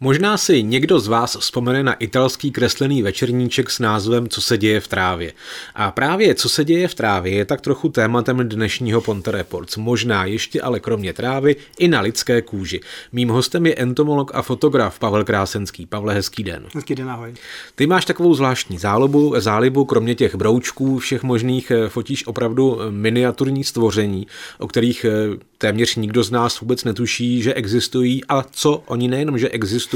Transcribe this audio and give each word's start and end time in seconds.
Možná 0.00 0.36
si 0.36 0.62
někdo 0.62 1.00
z 1.00 1.08
vás 1.08 1.36
vzpomene 1.36 1.82
na 1.82 1.92
italský 1.92 2.50
kreslený 2.50 3.02
večerníček 3.02 3.70
s 3.70 3.78
názvem 3.78 4.28
Co 4.28 4.40
se 4.40 4.58
děje 4.58 4.80
v 4.80 4.88
trávě. 4.88 5.32
A 5.74 5.90
právě 5.90 6.34
Co 6.34 6.48
se 6.48 6.64
děje 6.64 6.88
v 6.88 6.94
trávě 6.94 7.32
je 7.32 7.44
tak 7.44 7.60
trochu 7.60 7.88
tématem 7.88 8.48
dnešního 8.48 9.00
Ponte 9.00 9.30
Reports. 9.30 9.76
Možná 9.76 10.24
ještě 10.24 10.62
ale 10.62 10.80
kromě 10.80 11.12
trávy 11.12 11.56
i 11.78 11.88
na 11.88 12.00
lidské 12.00 12.42
kůži. 12.42 12.80
Mým 13.12 13.28
hostem 13.28 13.66
je 13.66 13.74
entomolog 13.74 14.30
a 14.34 14.42
fotograf 14.42 14.98
Pavel 14.98 15.24
Krásenský. 15.24 15.86
Pavle, 15.86 16.14
hezký 16.14 16.42
den. 16.42 16.66
Hezký 16.74 16.94
den, 16.94 17.10
ahoj. 17.10 17.34
Ty 17.74 17.86
máš 17.86 18.04
takovou 18.04 18.34
zvláštní 18.34 18.78
zálibu, 18.78 19.34
zálibu, 19.38 19.84
kromě 19.84 20.14
těch 20.14 20.34
broučků 20.34 20.98
všech 20.98 21.22
možných 21.22 21.70
eh, 21.70 21.88
fotíš 21.88 22.26
opravdu 22.26 22.78
miniaturní 22.90 23.64
stvoření, 23.64 24.26
o 24.58 24.66
kterých 24.66 25.04
eh, 25.04 25.10
téměř 25.58 25.96
nikdo 25.96 26.22
z 26.22 26.30
nás 26.30 26.60
vůbec 26.60 26.84
netuší, 26.84 27.42
že 27.42 27.54
existují 27.54 28.24
a 28.24 28.42
co 28.42 28.82
oni 28.86 29.08
nejenom, 29.08 29.38
že 29.38 29.48
existují, 29.48 29.87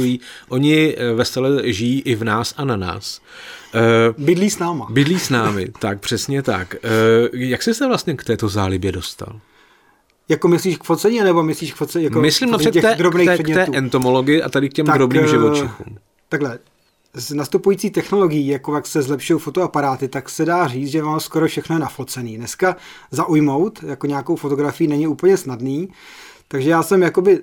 oni 0.49 0.97
eh, 0.97 1.13
vesele 1.13 1.73
žijí 1.73 2.01
i 2.01 2.15
v 2.15 2.25
nás 2.25 2.55
a 2.57 2.65
na 2.65 2.77
nás. 2.77 3.21
Uh, 3.75 4.25
bydlí 4.25 4.51
s 4.51 4.59
náma. 4.59 4.87
Bydlí 4.91 5.19
s 5.19 5.31
námi, 5.31 5.69
tak 5.79 6.01
přesně 6.01 6.43
tak. 6.43 6.75
Uh, 6.85 7.41
jak 7.41 7.63
jsi 7.63 7.75
se 7.75 7.87
vlastně 7.87 8.15
k 8.15 8.25
této 8.25 8.49
zálibě 8.49 8.93
dostal? 8.93 9.41
Jako 10.29 10.49
myslíš 10.49 10.77
k 10.77 10.85
focení, 10.85 11.21
nebo 11.21 11.43
myslíš 11.43 11.73
k 11.73 11.77
focení? 11.77 12.05
Jako 12.05 12.21
Myslím 12.21 12.51
napřed 12.51 12.71
k 12.71 12.81
té, 12.81 13.39
k 13.39 13.47
té 13.47 13.67
entomologii 13.73 14.43
a 14.43 14.49
tady 14.49 14.69
k 14.69 14.73
těm 14.73 14.87
tak, 14.87 14.95
drobným 14.95 15.27
živočichům. 15.27 15.99
Takhle, 16.29 16.59
s 17.15 17.31
nastupující 17.31 17.91
technologií, 17.91 18.47
jako 18.47 18.75
jak 18.75 18.87
se 18.87 19.03
zlepšují 19.03 19.41
fotoaparáty, 19.41 20.09
tak 20.09 20.29
se 20.29 20.45
dá 20.45 20.67
říct, 20.67 20.91
že 20.91 21.03
mám 21.03 21.21
skoro 21.21 21.47
všechno 21.47 21.77
je 21.77 21.81
nafocený. 21.81 22.37
Dneska 22.37 22.77
zaujmout 23.11 23.83
jako 23.83 24.07
nějakou 24.07 24.37
fotografii 24.37 24.89
není 24.89 25.07
úplně 25.07 25.37
snadný, 25.37 25.89
takže 26.49 26.71
já 26.71 26.83
jsem 26.83 27.03
jakoby 27.03 27.43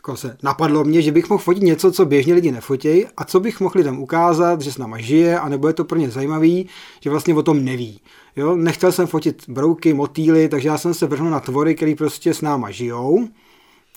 jako 0.00 0.16
se 0.16 0.36
napadlo 0.42 0.84
mě, 0.84 1.02
že 1.02 1.12
bych 1.12 1.30
mohl 1.30 1.42
fotit 1.42 1.62
něco, 1.62 1.92
co 1.92 2.04
běžně 2.04 2.34
lidi 2.34 2.52
nefotějí 2.52 3.06
a 3.16 3.24
co 3.24 3.40
bych 3.40 3.60
mohl 3.60 3.74
lidem 3.76 3.98
ukázat, 3.98 4.60
že 4.60 4.72
s 4.72 4.78
náma 4.78 4.98
žije 4.98 5.40
a 5.40 5.48
nebo 5.48 5.68
je 5.68 5.74
to 5.74 5.84
pro 5.84 5.98
ně 5.98 6.10
zajímavý, 6.10 6.68
že 7.00 7.10
vlastně 7.10 7.34
o 7.34 7.42
tom 7.42 7.64
neví. 7.64 8.00
Jo? 8.36 8.56
Nechtěl 8.56 8.92
jsem 8.92 9.06
fotit 9.06 9.42
brouky, 9.48 9.94
motýly, 9.94 10.48
takže 10.48 10.68
já 10.68 10.78
jsem 10.78 10.94
se 10.94 11.06
vrhnul 11.06 11.30
na 11.30 11.40
tvory, 11.40 11.74
které 11.74 11.94
prostě 11.94 12.34
s 12.34 12.40
náma 12.40 12.70
žijou, 12.70 13.28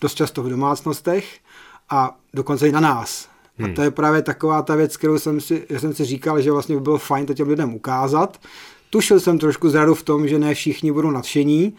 dost 0.01 0.15
často 0.15 0.43
v 0.43 0.49
domácnostech 0.49 1.39
a 1.89 2.17
dokonce 2.33 2.69
i 2.69 2.71
na 2.71 2.79
nás. 2.79 3.29
Hmm. 3.57 3.71
A 3.71 3.73
to 3.73 3.81
je 3.81 3.91
právě 3.91 4.21
taková 4.21 4.61
ta 4.61 4.75
věc, 4.75 4.97
kterou 4.97 5.19
jsem 5.19 5.41
si, 5.41 5.65
já 5.69 5.79
jsem 5.79 5.93
si 5.93 6.05
říkal, 6.05 6.41
že 6.41 6.51
vlastně 6.51 6.75
by 6.75 6.81
bylo 6.81 6.97
fajn 6.97 7.25
to 7.25 7.33
těm 7.33 7.49
lidem 7.49 7.73
ukázat. 7.73 8.41
Tušil 8.89 9.19
jsem 9.19 9.39
trošku 9.39 9.69
zradu 9.69 9.95
v 9.95 10.03
tom, 10.03 10.27
že 10.27 10.39
ne 10.39 10.53
všichni 10.53 10.91
budou 10.91 11.11
nadšení, 11.11 11.75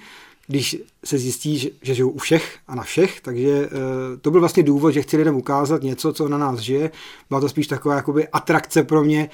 když 0.47 0.77
se 1.05 1.19
zjistí, 1.19 1.59
že, 1.59 1.71
žijou 1.83 2.09
u 2.09 2.19
všech 2.19 2.59
a 2.69 2.75
na 2.75 2.83
všech, 2.83 3.21
takže 3.21 3.49
e, 3.49 3.69
to 4.21 4.31
byl 4.31 4.41
vlastně 4.41 4.63
důvod, 4.63 4.91
že 4.91 5.03
chci 5.03 5.17
lidem 5.17 5.37
ukázat 5.37 5.83
něco, 5.83 6.13
co 6.13 6.29
na 6.29 6.39
nás 6.39 6.59
žije. 6.59 6.91
Byla 7.29 7.41
to 7.41 7.49
spíš 7.49 7.67
taková 7.67 7.95
jakoby 7.95 8.29
atrakce 8.29 8.83
pro 8.83 9.05
mě, 9.05 9.31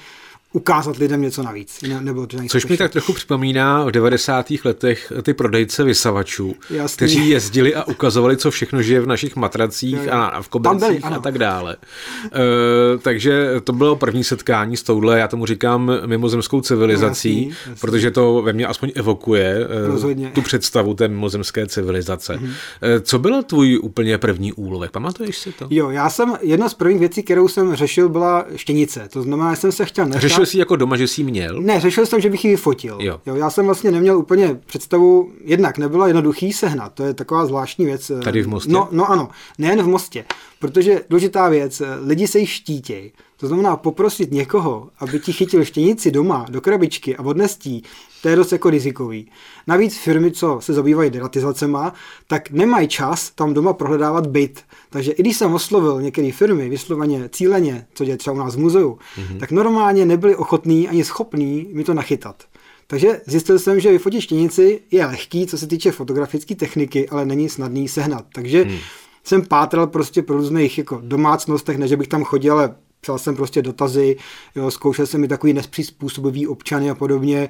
ukázat 0.53 0.97
lidem 0.97 1.21
něco 1.21 1.43
navíc. 1.43 1.81
Ne, 1.81 2.01
nebo 2.01 2.27
to 2.27 2.37
Což 2.49 2.65
mi 2.65 2.77
tak 2.77 2.91
trochu 2.91 3.13
připomíná 3.13 3.85
v 3.85 3.91
90. 3.91 4.45
letech 4.65 5.13
ty 5.23 5.33
prodejce 5.33 5.83
vysavačů, 5.83 6.55
Jasný. 6.69 6.95
kteří 6.95 7.29
jezdili 7.29 7.75
a 7.75 7.83
ukazovali, 7.87 8.37
co 8.37 8.51
všechno 8.51 8.81
žije 8.81 9.01
v 9.01 9.07
našich 9.07 9.35
matracích 9.35 10.07
a 10.11 10.41
v 10.41 10.49
kobercích 10.49 11.05
a 11.05 11.19
tak 11.19 11.37
dále. 11.37 11.77
E, 12.25 12.97
takže 12.97 13.51
to 13.63 13.73
bylo 13.73 13.95
první 13.95 14.23
setkání 14.23 14.77
s 14.77 14.83
touhle, 14.83 15.19
já 15.19 15.27
tomu 15.27 15.45
říkám 15.45 15.91
mimozemskou 16.05 16.61
civilizací, 16.61 17.29
jasný, 17.29 17.49
jasný. 17.49 17.75
protože 17.81 18.11
to 18.11 18.41
ve 18.41 18.53
mně 18.53 18.67
aspoň 18.67 18.91
evokuje 18.95 19.67
e, 19.69 19.87
Rozhodně. 19.87 20.31
tu 20.35 20.41
představu 20.41 20.93
té 20.93 21.07
mimozemské 21.07 21.67
civilizace. 21.67 22.37
Mhm. 22.37 22.51
E, 22.81 22.99
co 22.99 23.19
byl 23.19 23.43
tvůj 23.43 23.79
úplně 23.83 24.17
první 24.17 24.53
úlovek? 24.53 24.91
Pamatuješ 24.91 25.37
si 25.37 25.51
to? 25.51 25.67
Jo, 25.69 25.89
já 25.89 26.09
jsem, 26.09 26.37
jedna 26.41 26.69
z 26.69 26.73
prvních 26.73 26.99
věcí, 26.99 27.23
kterou 27.23 27.47
jsem 27.47 27.75
řešil, 27.75 28.09
byla 28.09 28.45
štěnice. 28.55 29.09
To 29.13 29.21
znamená, 29.21 29.53
že 29.53 29.59
jsem 29.61 29.71
se 29.71 29.85
chtěl 29.85 30.05
nechat 30.05 30.40
Řešil 30.41 30.51
jsi 30.51 30.59
jako 30.59 30.75
doma, 30.75 30.97
že 30.97 31.07
jsi 31.07 31.23
měl? 31.23 31.61
Ne, 31.61 31.79
řešil 31.79 32.05
jsem, 32.05 32.21
že 32.21 32.29
bych 32.29 32.45
ji 32.45 32.51
vyfotil. 32.51 32.97
Jo. 33.01 33.21
jo. 33.25 33.35
já 33.35 33.49
jsem 33.49 33.65
vlastně 33.65 33.91
neměl 33.91 34.17
úplně 34.17 34.59
představu, 34.65 35.31
jednak 35.43 35.77
nebyla 35.77 36.07
jednoduchý 36.07 36.53
sehnat, 36.53 36.93
to 36.93 37.03
je 37.03 37.13
taková 37.13 37.45
zvláštní 37.45 37.85
věc. 37.85 38.11
Tady 38.23 38.41
v 38.41 38.47
Mostě? 38.47 38.71
No, 38.71 38.87
no 38.91 39.11
ano, 39.11 39.29
nejen 39.57 39.83
v 39.83 39.87
Mostě, 39.87 40.25
protože 40.61 41.01
důležitá 41.09 41.49
věc, 41.49 41.81
lidi 42.05 42.27
se 42.27 42.39
jí 42.39 42.45
štítějí. 42.45 43.11
To 43.37 43.47
znamená 43.47 43.77
poprosit 43.77 44.31
někoho, 44.31 44.89
aby 44.99 45.19
ti 45.19 45.33
chytil 45.33 45.65
štěnici 45.65 46.11
doma 46.11 46.45
do 46.49 46.61
krabičky 46.61 47.17
a 47.17 47.23
odnestí, 47.23 47.83
to 48.21 48.29
je 48.29 48.35
dost 48.35 48.51
jako 48.51 48.69
rizikový. 48.69 49.31
Navíc 49.67 49.97
firmy, 49.97 50.31
co 50.31 50.57
se 50.61 50.73
zabývají 50.73 51.09
deratizacema, 51.09 51.93
tak 52.27 52.51
nemají 52.51 52.87
čas 52.87 53.31
tam 53.31 53.53
doma 53.53 53.73
prohledávat 53.73 54.27
byt. 54.27 54.63
Takže 54.89 55.11
i 55.11 55.21
když 55.21 55.37
jsem 55.37 55.53
oslovil 55.53 56.01
některé 56.01 56.31
firmy 56.31 56.69
vysloveně 56.69 57.29
cíleně, 57.29 57.87
co 57.93 58.03
je 58.03 58.17
třeba 58.17 58.33
u 58.33 58.39
nás 58.39 58.55
v 58.55 58.59
muzeu, 58.59 58.97
mm-hmm. 59.17 59.39
tak 59.39 59.51
normálně 59.51 60.05
nebyli 60.05 60.35
ochotní 60.35 60.89
ani 60.89 61.03
schopní 61.03 61.67
mi 61.73 61.83
to 61.83 61.93
nachytat. 61.93 62.43
Takže 62.87 63.21
zjistil 63.25 63.59
jsem, 63.59 63.79
že 63.79 63.91
vyfotit 63.91 64.21
štěnici 64.21 64.81
je 64.91 65.05
lehký, 65.05 65.47
co 65.47 65.57
se 65.57 65.67
týče 65.67 65.91
fotografické 65.91 66.55
techniky, 66.55 67.09
ale 67.09 67.25
není 67.25 67.49
snadný 67.49 67.87
sehnat. 67.87 68.25
Takže 68.33 68.63
hmm. 68.63 68.77
Jsem 69.23 69.45
pátral 69.45 69.87
prostě 69.87 70.21
po 70.21 70.33
různých 70.33 70.77
jako 70.77 71.01
domácnostech, 71.03 71.77
ne 71.77 71.87
že 71.87 71.97
bych 71.97 72.07
tam 72.07 72.23
chodil, 72.23 72.53
ale 72.53 72.75
psal 73.01 73.19
jsem 73.19 73.35
prostě 73.35 73.61
dotazy, 73.61 74.17
jo, 74.55 74.71
zkoušel 74.71 75.05
jsem 75.05 75.23
i 75.23 75.27
takový 75.27 75.53
nespřizpůsobivý 75.53 76.47
občany 76.47 76.89
a 76.89 76.95
podobně, 76.95 77.39
e, 77.39 77.49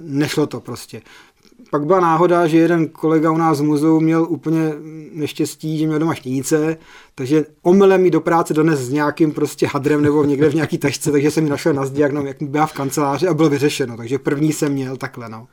nešlo 0.00 0.46
to 0.46 0.60
prostě. 0.60 1.02
Pak 1.70 1.86
byla 1.86 2.00
náhoda, 2.00 2.46
že 2.46 2.58
jeden 2.58 2.88
kolega 2.88 3.30
u 3.30 3.36
nás 3.36 3.60
v 3.60 3.64
muzeu 3.64 4.00
měl 4.00 4.26
úplně 4.28 4.72
neštěstí, 5.12 5.78
že 5.78 5.86
měl 5.86 5.98
doma 5.98 6.14
štěnice, 6.14 6.76
takže 7.14 7.44
omylem 7.62 8.02
mi 8.02 8.10
do 8.10 8.20
práce 8.20 8.54
dones 8.54 8.80
s 8.80 8.92
nějakým 8.92 9.32
prostě 9.32 9.66
hadrem 9.66 10.02
nebo 10.02 10.24
někde 10.24 10.48
v 10.48 10.54
nějaký 10.54 10.78
tašce, 10.78 11.12
takže 11.12 11.30
jsem 11.30 11.44
ji 11.44 11.50
našel 11.50 11.72
na 11.72 11.86
zdi, 11.86 12.00
jak, 12.00 12.12
jak 12.24 12.42
byla 12.42 12.66
v 12.66 12.72
kanceláři 12.72 13.28
a 13.28 13.34
bylo 13.34 13.48
vyřešeno. 13.48 13.96
Takže 13.96 14.18
první 14.18 14.52
jsem 14.52 14.72
měl 14.72 14.96
takhle. 14.96 15.28
No. 15.28 15.48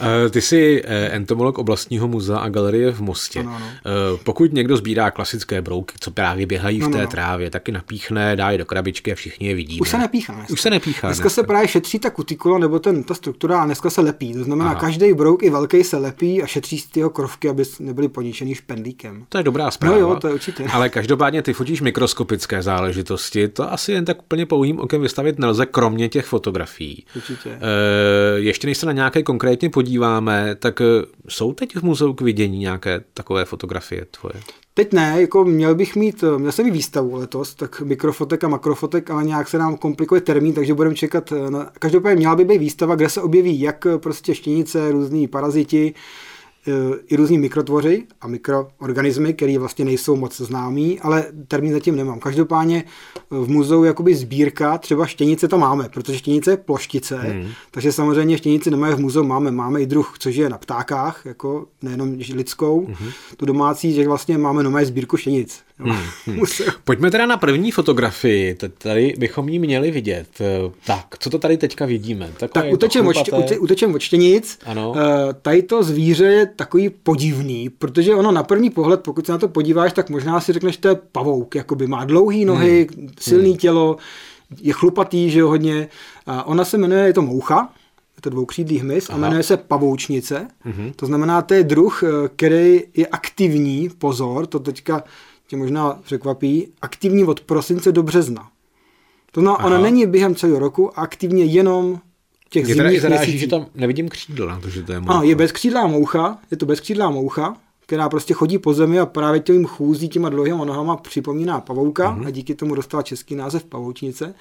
Eh, 0.00 0.30
ty 0.30 0.40
jsi 0.40 0.82
eh, 0.84 1.06
entomolog 1.06 1.58
oblastního 1.58 2.08
muzea 2.08 2.38
a 2.38 2.48
galerie 2.48 2.92
v 2.92 3.00
Mostě. 3.00 3.40
Ano, 3.40 3.56
ano. 3.56 3.66
Eh, 3.66 4.18
pokud 4.24 4.52
někdo 4.52 4.76
sbírá 4.76 5.10
klasické 5.10 5.62
brouky, 5.62 5.94
co 6.00 6.10
právě 6.10 6.46
běhají 6.46 6.80
v 6.80 6.88
té 6.88 6.98
ano. 6.98 7.10
trávě, 7.10 7.50
taky 7.50 7.72
napíchne, 7.72 8.36
dá 8.36 8.50
je 8.50 8.58
do 8.58 8.64
krabičky 8.64 9.12
a 9.12 9.14
všichni 9.14 9.48
je 9.48 9.54
vidí. 9.54 9.80
Už 9.80 9.90
se 9.90 9.98
nepíchá. 9.98 10.34
Dneska. 10.34 10.52
Už 10.52 10.60
se 10.60 10.70
nepíchá. 10.70 11.08
Dneska 11.08 11.22
dneska. 11.22 11.42
se 11.42 11.46
právě 11.46 11.68
šetří 11.68 11.98
ta 11.98 12.10
kutikula 12.10 12.58
nebo 12.58 12.78
ten, 12.78 13.02
ta 13.02 13.14
struktura 13.14 13.62
a 13.62 13.64
dneska 13.64 13.90
se 13.90 14.00
lepí. 14.00 14.32
To 14.32 14.44
znamená, 14.44 14.70
Aha. 14.70 14.80
každý 14.80 15.12
brouk 15.14 15.42
i 15.42 15.50
velký 15.50 15.84
se 15.84 15.96
lepí 15.96 16.42
a 16.42 16.46
šetří 16.46 16.78
z 16.78 16.96
jeho 16.96 17.10
krovky, 17.10 17.48
aby 17.48 17.64
nebyly 17.80 18.08
poničený 18.08 18.54
špendlíkem. 18.54 19.24
To 19.28 19.38
je 19.38 19.44
dobrá 19.44 19.70
zpráva. 19.70 19.94
No 19.94 20.00
jo, 20.00 20.16
to 20.20 20.26
je 20.26 20.34
určitě. 20.34 20.64
Ale 20.72 20.88
každopádně 20.88 21.42
ty 21.42 21.52
fotíš 21.52 21.80
mikroskopické 21.80 22.62
záležitosti. 22.62 23.48
To 23.48 23.72
asi 23.72 23.92
jen 23.92 24.04
tak 24.04 24.22
úplně 24.22 24.46
pouhým 24.46 24.80
okem 24.80 25.00
vystavit 25.00 25.38
nelze, 25.38 25.66
kromě 25.66 26.08
těch 26.08 26.26
fotografií. 26.26 27.04
Určitě. 27.16 27.50
E, 27.50 28.38
ještě 28.40 28.66
než 28.66 28.78
se 28.78 28.86
na 28.86 28.92
nějaké 28.92 29.22
konkrétně 29.22 29.70
podíváme, 29.92 30.54
tak 30.54 30.80
eh, 30.80 30.84
jsou 31.28 31.52
teď 31.52 31.76
v 31.76 31.82
muzeu 31.82 32.12
k 32.12 32.20
vidění 32.20 32.58
nějaké 32.58 33.04
takové 33.14 33.44
fotografie 33.44 34.04
tvoje? 34.04 34.34
Teď 34.74 34.92
ne, 34.92 35.16
jako 35.20 35.44
měl 35.44 35.74
bych 35.74 35.96
mít, 35.96 36.24
eh, 36.24 36.38
měl 36.38 36.52
jsem 36.52 36.64
mít 36.64 36.70
výstavu 36.70 37.14
letos, 37.14 37.54
tak 37.54 37.80
mikrofotek 37.80 38.44
a 38.44 38.48
makrofotek, 38.48 39.10
ale 39.10 39.24
nějak 39.24 39.48
se 39.48 39.58
nám 39.58 39.76
komplikuje 39.76 40.20
termín, 40.20 40.54
takže 40.54 40.74
budeme 40.74 40.94
čekat. 40.94 41.32
Eh, 41.32 41.50
na, 41.50 41.70
každopádně 41.78 42.16
měla 42.16 42.36
by 42.36 42.44
být 42.44 42.58
výstava, 42.58 42.94
kde 42.94 43.08
se 43.08 43.22
objeví 43.22 43.60
jak 43.60 43.86
prostě 43.96 44.34
štěnice, 44.34 44.92
různí 44.92 45.28
paraziti, 45.28 45.94
i 47.06 47.16
různí 47.16 47.38
mikrotvoři 47.38 48.06
a 48.20 48.28
mikroorganismy, 48.28 49.34
které 49.34 49.58
vlastně 49.58 49.84
nejsou 49.84 50.16
moc 50.16 50.40
známí, 50.40 51.00
ale 51.00 51.26
termín 51.48 51.72
zatím 51.72 51.96
nemám. 51.96 52.20
Každopádně 52.20 52.84
v 53.30 53.48
muzeu 53.48 53.84
jakoby 53.84 54.14
sbírka, 54.14 54.78
třeba 54.78 55.06
štěnice 55.06 55.48
to 55.48 55.58
máme, 55.58 55.88
protože 55.88 56.18
štěnice 56.18 56.50
je 56.50 56.56
ploštice, 56.56 57.18
hmm. 57.18 57.48
takže 57.70 57.92
samozřejmě 57.92 58.38
štěnice 58.38 58.70
nemají 58.70 58.94
v 58.94 58.98
muzeu, 59.00 59.24
máme, 59.24 59.50
máme 59.50 59.82
i 59.82 59.86
druh, 59.86 60.14
což 60.18 60.36
je 60.36 60.48
na 60.48 60.58
ptákách, 60.58 61.22
jako 61.24 61.66
nejenom 61.82 62.18
lidskou, 62.34 62.86
hmm. 62.86 63.10
tu 63.36 63.46
domácí, 63.46 63.92
že 63.92 64.08
vlastně 64.08 64.38
máme 64.38 64.62
nové 64.62 64.86
sbírku 64.86 65.16
štěnic. 65.16 65.60
Hmm. 65.78 65.96
hmm. 66.26 66.42
Pojďme 66.84 67.10
teda 67.10 67.26
na 67.26 67.36
první 67.36 67.70
fotografii, 67.70 68.56
tady 68.78 69.14
bychom 69.18 69.48
ji 69.48 69.58
měli 69.58 69.90
vidět. 69.90 70.28
Tak, 70.86 71.06
co 71.18 71.30
to 71.30 71.38
tady 71.38 71.56
teďka 71.56 71.86
vidíme? 71.86 72.30
Takové 72.38 72.64
tak 72.64 72.72
utečem 72.72 73.06
od, 73.06 73.16
utečem 73.58 73.94
od 73.94 74.00
štěnic. 74.00 74.58
Ano. 74.66 74.94
Eh, 74.96 75.34
tady 75.42 75.62
to 75.62 75.82
zvíře 75.82 76.24
je 76.24 76.46
takový 76.46 76.90
podivný, 76.90 77.68
protože 77.70 78.14
ono 78.14 78.32
na 78.32 78.42
první 78.42 78.70
pohled, 78.70 79.00
pokud 79.00 79.26
se 79.26 79.32
na 79.32 79.38
to 79.38 79.48
podíváš, 79.48 79.92
tak 79.92 80.10
možná 80.10 80.40
si 80.40 80.52
řekneš, 80.52 80.74
že 80.74 80.80
to 80.80 80.88
je 80.88 80.94
pavouk, 81.12 81.54
jakoby 81.54 81.86
má 81.86 82.04
dlouhé 82.04 82.44
nohy, 82.44 82.88
hmm. 82.96 83.08
silný 83.20 83.50
hmm. 83.50 83.58
tělo, 83.58 83.96
je 84.60 84.72
chlupatý, 84.72 85.30
že 85.30 85.38
jo, 85.38 85.48
hodně. 85.48 85.88
A 86.26 86.44
ona 86.44 86.64
se 86.64 86.78
jmenuje, 86.78 87.06
je 87.06 87.12
to 87.12 87.22
moucha, 87.22 87.68
je 88.16 88.22
to 88.22 88.30
dvoukřídlý 88.30 88.78
hmyz 88.78 89.10
Aha. 89.10 89.16
a 89.16 89.20
jmenuje 89.20 89.42
se 89.42 89.56
pavoučnice. 89.56 90.48
Mm-hmm. 90.66 90.92
To 90.96 91.06
znamená, 91.06 91.42
to 91.42 91.54
je 91.54 91.62
druh, 91.62 92.02
eh, 92.02 92.28
který 92.36 92.82
je 92.94 93.06
aktivní, 93.06 93.90
pozor, 93.98 94.46
to 94.46 94.58
teďka 94.58 95.04
tě 95.52 95.56
možná 95.56 95.98
překvapí, 96.04 96.68
aktivní 96.82 97.24
od 97.24 97.40
prosince 97.40 97.92
do 97.92 98.02
března. 98.02 98.48
To 99.32 99.40
znamená, 99.40 99.64
ona 99.64 99.78
není 99.78 100.06
během 100.06 100.34
celého 100.34 100.58
roku 100.58 100.98
aktivně 100.98 101.44
jenom 101.44 102.00
těch 102.50 102.64
Mě 102.64 102.74
zimních 102.74 103.00
zaráží, 103.00 103.38
že 103.38 103.46
tam 103.46 103.66
nevidím 103.74 104.08
křídla, 104.08 104.60
to, 104.60 104.68
že 104.68 104.82
to 104.82 104.92
je 104.92 105.00
moucha. 105.00 105.14
Ano, 105.14 105.22
je 105.22 105.34
bezkřídlá 105.34 105.86
moucha, 105.86 106.38
je 106.50 106.56
to 106.56 106.66
bezkřídlá 106.66 107.10
moucha, 107.10 107.56
která 107.80 108.08
prostě 108.08 108.34
chodí 108.34 108.58
po 108.58 108.74
zemi 108.74 109.00
a 109.00 109.06
právě 109.06 109.40
tím 109.40 109.66
chůzí 109.66 110.08
těma 110.08 110.28
dlouhýma 110.28 110.64
nohama 110.64 110.96
připomíná 110.96 111.60
pavouka 111.60 112.16
mm-hmm. 112.16 112.26
a 112.26 112.30
díky 112.30 112.54
tomu 112.54 112.74
dostala 112.74 113.02
český 113.02 113.34
název 113.34 113.64
pavoučnice. 113.64 114.34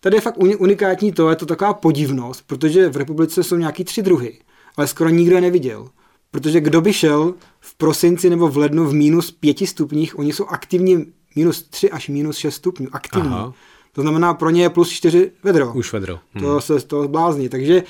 Tady 0.00 0.16
je 0.16 0.20
fakt 0.20 0.38
unikátní 0.38 1.12
to, 1.12 1.30
je 1.30 1.36
to 1.36 1.46
taková 1.46 1.74
podivnost, 1.74 2.44
protože 2.46 2.88
v 2.88 2.96
republice 2.96 3.42
jsou 3.42 3.56
nějaký 3.56 3.84
tři 3.84 4.02
druhy, 4.02 4.38
ale 4.76 4.86
skoro 4.86 5.10
nikdo 5.10 5.34
je 5.34 5.40
neviděl. 5.40 5.88
Protože 6.32 6.60
kdo 6.60 6.80
by 6.80 6.92
šel 6.92 7.34
v 7.60 7.74
prosinci 7.74 8.30
nebo 8.30 8.48
v 8.48 8.56
lednu 8.56 8.84
v 8.84 8.94
minus 8.94 9.30
pěti 9.30 9.66
stupních, 9.66 10.18
oni 10.18 10.32
jsou 10.32 10.46
aktivní 10.46 11.06
minus 11.36 11.62
tři 11.62 11.90
až 11.90 12.08
minus 12.08 12.36
šest 12.36 12.54
stupňů, 12.54 12.88
aktivní. 12.92 13.28
Aha. 13.28 13.52
To 13.92 14.02
znamená, 14.02 14.34
pro 14.34 14.50
ně 14.50 14.62
je 14.62 14.70
plus 14.70 14.90
čtyři 14.90 15.32
vedro. 15.42 15.72
Už 15.72 15.92
vedro. 15.92 16.18
Hmm. 16.32 16.44
To 16.44 16.60
se 16.60 16.80
z 16.80 16.84
toho 16.84 17.04
zblázní. 17.04 17.48
Takže 17.48 17.82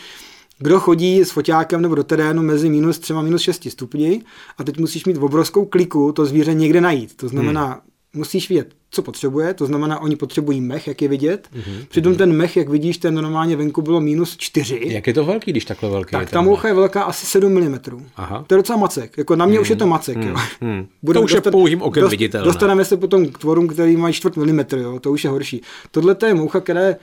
kdo 0.59 0.81
chodí 0.81 1.21
s 1.21 1.31
foťákem 1.31 1.83
nebo 1.83 1.95
do 1.95 2.05
terénu 2.05 2.43
mezi 2.43 2.71
minus 2.71 2.99
třema 2.99 3.23
minus 3.23 3.43
šesti 3.43 3.71
stupni 3.71 4.23
a 4.59 4.65
teď 4.65 4.79
musíš 4.79 5.05
mít 5.05 5.17
obrovskou 5.17 5.65
kliku 5.65 6.13
to 6.13 6.27
zvíře 6.27 6.55
někde 6.55 6.81
najít. 6.81 7.17
To 7.17 7.29
znamená, 7.29 7.67
hmm. 7.67 7.81
Musíš 8.15 8.49
vědět, 8.49 8.75
co 8.91 9.03
potřebuje, 9.03 9.55
to 9.55 9.67
znamená, 9.67 10.01
oni 10.01 10.17
potřebují 10.17 10.61
mech, 10.61 10.87
jak 10.87 11.03
je 11.03 11.09
vidět. 11.09 11.49
Mm-hmm. 11.55 11.87
Přitom 11.89 12.17
ten 12.17 12.33
mech, 12.33 12.57
jak 12.57 12.69
vidíš, 12.69 12.99
ten 12.99 13.15
normálně 13.15 13.57
venku 13.57 13.83
bylo 13.83 14.01
minus 14.01 14.37
4. 14.37 14.81
Jak 14.85 15.07
je 15.07 15.15
to 15.15 15.25
velký, 15.25 15.51
když 15.51 15.65
takhle 15.65 15.91
velký 15.91 16.11
Tak 16.11 16.31
ta 16.31 16.43
moucha 16.43 16.69
je 16.69 16.75
velká 16.75 17.03
asi 17.03 17.27
7 17.27 17.53
mm. 17.53 17.79
Aha. 18.17 18.45
To 18.47 18.55
je 18.55 18.57
docela 18.57 18.79
macek. 18.79 19.19
Jako 19.19 19.37
na 19.37 19.47
mě 19.47 19.59
mm. 19.59 19.63
už 19.63 19.71
je 19.71 19.77
to 19.77 19.87
macek. 19.87 20.17
Mm. 20.17 20.29
Jo. 20.29 20.37
Mm. 20.61 20.87
to 21.15 21.23
už 21.23 21.33
dostat, 21.33 21.47
je 21.47 21.53
pouhým 21.53 21.83
okem 21.83 22.01
dost, 22.01 22.11
viditelné. 22.11 22.45
Dostaneme 22.45 22.85
se 22.85 22.97
potom 22.97 23.27
k 23.27 23.39
tvorům, 23.39 23.69
který 23.69 23.97
mají 23.97 24.15
čtvrt 24.15 24.37
milimetr, 24.37 24.79
jo. 24.79 25.01
to 25.01 25.13
už 25.13 25.25
je 25.25 25.31
horší. 25.31 25.63
Tohle 25.91 26.17
je 26.27 26.35
moucha, 26.35 26.61
která 26.61 26.81
je 26.81 26.97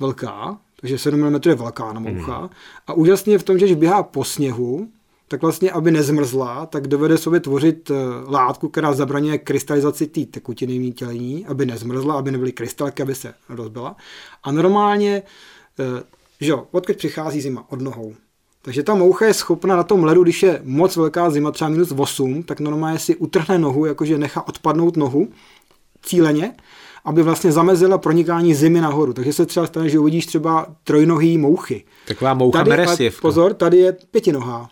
velká, 0.00 0.58
takže 0.80 0.98
7 0.98 1.20
mm 1.20 1.40
je 1.48 1.54
velká 1.54 1.92
na 1.92 2.00
moucha. 2.00 2.40
Mm. 2.40 2.48
A 2.86 2.92
úžasně 2.92 3.34
je 3.34 3.38
v 3.38 3.42
tom, 3.42 3.58
že 3.58 3.64
když 3.64 3.76
běhá 3.76 4.02
po 4.02 4.24
sněhu, 4.24 4.88
tak 5.30 5.42
vlastně, 5.42 5.70
aby 5.70 5.90
nezmrzla, 5.90 6.66
tak 6.66 6.86
dovede 6.86 7.18
sobě 7.18 7.40
tvořit 7.40 7.90
eh, 7.90 7.94
látku, 8.26 8.68
která 8.68 8.92
zabraňuje 8.92 9.38
krystalizaci 9.38 10.06
té 10.06 10.24
tekutiny 10.24 10.92
tělení, 10.92 11.46
aby 11.46 11.66
nezmrzla, 11.66 12.14
aby 12.14 12.30
nebyly 12.30 12.52
krystalky, 12.52 13.02
aby 13.02 13.14
se 13.14 13.34
rozbila. 13.48 13.96
A 14.42 14.52
normálně, 14.52 15.22
eh, 15.80 16.02
že 16.40 16.50
jo, 16.50 16.66
odkud 16.70 16.96
přichází 16.96 17.40
zima? 17.40 17.64
Od 17.68 17.80
nohou. 17.80 18.14
Takže 18.62 18.82
ta 18.82 18.94
moucha 18.94 19.26
je 19.26 19.34
schopna 19.34 19.76
na 19.76 19.82
tom 19.82 20.04
ledu, 20.04 20.22
když 20.22 20.42
je 20.42 20.60
moc 20.64 20.96
velká 20.96 21.30
zima, 21.30 21.50
třeba 21.50 21.70
minus 21.70 21.92
8, 21.96 22.42
tak 22.42 22.60
normálně 22.60 22.98
si 22.98 23.16
utrhne 23.16 23.58
nohu, 23.58 23.86
jakože 23.86 24.18
nechá 24.18 24.48
odpadnout 24.48 24.96
nohu 24.96 25.28
cíleně, 26.02 26.54
aby 27.04 27.22
vlastně 27.22 27.52
zamezila 27.52 27.98
pronikání 27.98 28.54
zimy 28.54 28.80
nahoru. 28.80 29.12
Takže 29.12 29.32
se 29.32 29.46
třeba 29.46 29.66
stane, 29.66 29.88
že 29.88 29.98
uvidíš 29.98 30.26
třeba 30.26 30.66
trojnohý 30.84 31.38
mouchy. 31.38 31.84
Taková 32.06 32.34
moucha 32.34 32.58
tady, 32.58 32.70
meresivka. 32.70 33.20
Pozor, 33.22 33.54
tady 33.54 33.76
je 33.76 33.96
pětinohá. 34.10 34.70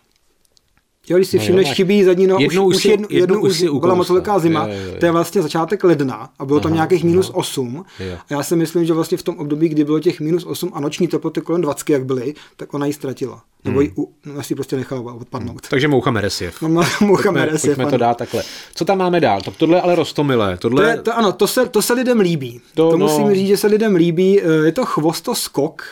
Jo, 1.09 1.17
když 1.17 1.27
si 1.27 1.37
no 1.37 1.43
všimneš, 1.43 1.73
chybí 1.73 2.03
zadní 2.03 2.27
noha, 2.27 2.41
jednu 2.41 2.65
už, 2.65 2.75
už, 2.75 2.85
jednu, 2.85 3.07
jednu, 3.09 3.35
jednu 3.35 3.41
už, 3.41 3.61
už 3.61 3.79
byla 3.79 3.95
moc 3.95 4.09
velká 4.09 4.39
zima, 4.39 4.67
jo, 4.67 4.73
jo, 4.73 4.91
jo. 4.91 4.95
to 4.99 5.05
je 5.05 5.11
vlastně 5.11 5.41
začátek 5.41 5.83
ledna 5.83 6.29
a 6.39 6.45
bylo 6.45 6.57
aha, 6.57 6.63
tam 6.63 6.73
nějakých 6.73 7.03
minus 7.03 7.31
8 7.33 7.85
jo. 7.99 8.15
a 8.15 8.33
já 8.33 8.43
si 8.43 8.55
myslím, 8.55 8.85
že 8.85 8.93
vlastně 8.93 9.17
v 9.17 9.23
tom 9.23 9.37
období, 9.37 9.69
kdy 9.69 9.83
bylo 9.83 9.99
těch 9.99 10.19
minus 10.19 10.45
8 10.45 10.71
a 10.73 10.79
noční 10.79 11.07
teploty 11.07 11.41
kolem 11.41 11.61
20, 11.61 11.89
jak 11.89 12.05
byly, 12.05 12.33
tak 12.57 12.73
ona 12.73 12.85
ji 12.85 12.93
ztratila. 12.93 13.41
Nebo 13.65 13.79
hmm. 13.79 13.89
ji 13.97 14.05
no, 14.25 14.43
si 14.43 14.55
prostě 14.55 14.75
nechala 14.75 15.13
odpadnout. 15.13 15.49
Hmm. 15.49 15.69
Takže 15.69 15.87
moucha 15.87 16.11
Meresiev. 16.11 16.61
No, 16.61 16.81
moucha 17.01 17.31
Meresiev. 17.31 17.75
Pojďme 17.75 17.91
to 17.91 17.97
dát 17.97 18.17
takhle. 18.17 18.43
Co 18.75 18.85
tam 18.85 18.97
máme 18.97 19.19
dál? 19.19 19.41
Tak 19.41 19.55
tohle 19.57 19.77
je 19.77 19.81
ale 19.81 19.95
rostomilé. 19.95 20.57
Tohle... 20.57 20.83
To 20.83 20.89
je, 20.89 20.97
to, 20.97 21.17
ano, 21.17 21.31
to 21.31 21.47
se, 21.47 21.69
to 21.69 21.81
se 21.81 21.93
lidem 21.93 22.19
líbí. 22.19 22.61
To, 22.75 22.91
to 22.91 22.97
no... 22.97 23.07
musím 23.07 23.33
říct, 23.33 23.47
že 23.47 23.57
se 23.57 23.67
lidem 23.67 23.95
líbí. 23.95 24.41
Eh, 24.41 24.65
je 24.65 24.71
to 24.71 24.85
chvostoskok. 24.85 25.83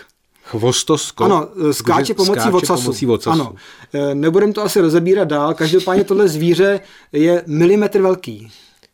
Chvostoskop. 0.49 1.25
Ano, 1.25 1.47
skáče 1.71 2.13
pomocí 2.13 2.41
skáče 2.41 2.55
ocasu. 2.55 2.83
Pomocí 2.83 3.07
ocasu. 3.07 3.41
Ano. 3.41 3.55
E, 3.93 4.15
nebudem 4.15 4.53
to 4.53 4.63
asi 4.63 4.81
rozebírat 4.81 5.27
dál. 5.27 5.53
Každopádně 5.53 6.03
tohle 6.03 6.27
zvíře 6.27 6.79
je 7.11 7.43
milimetr 7.47 8.01
velký. 8.01 8.51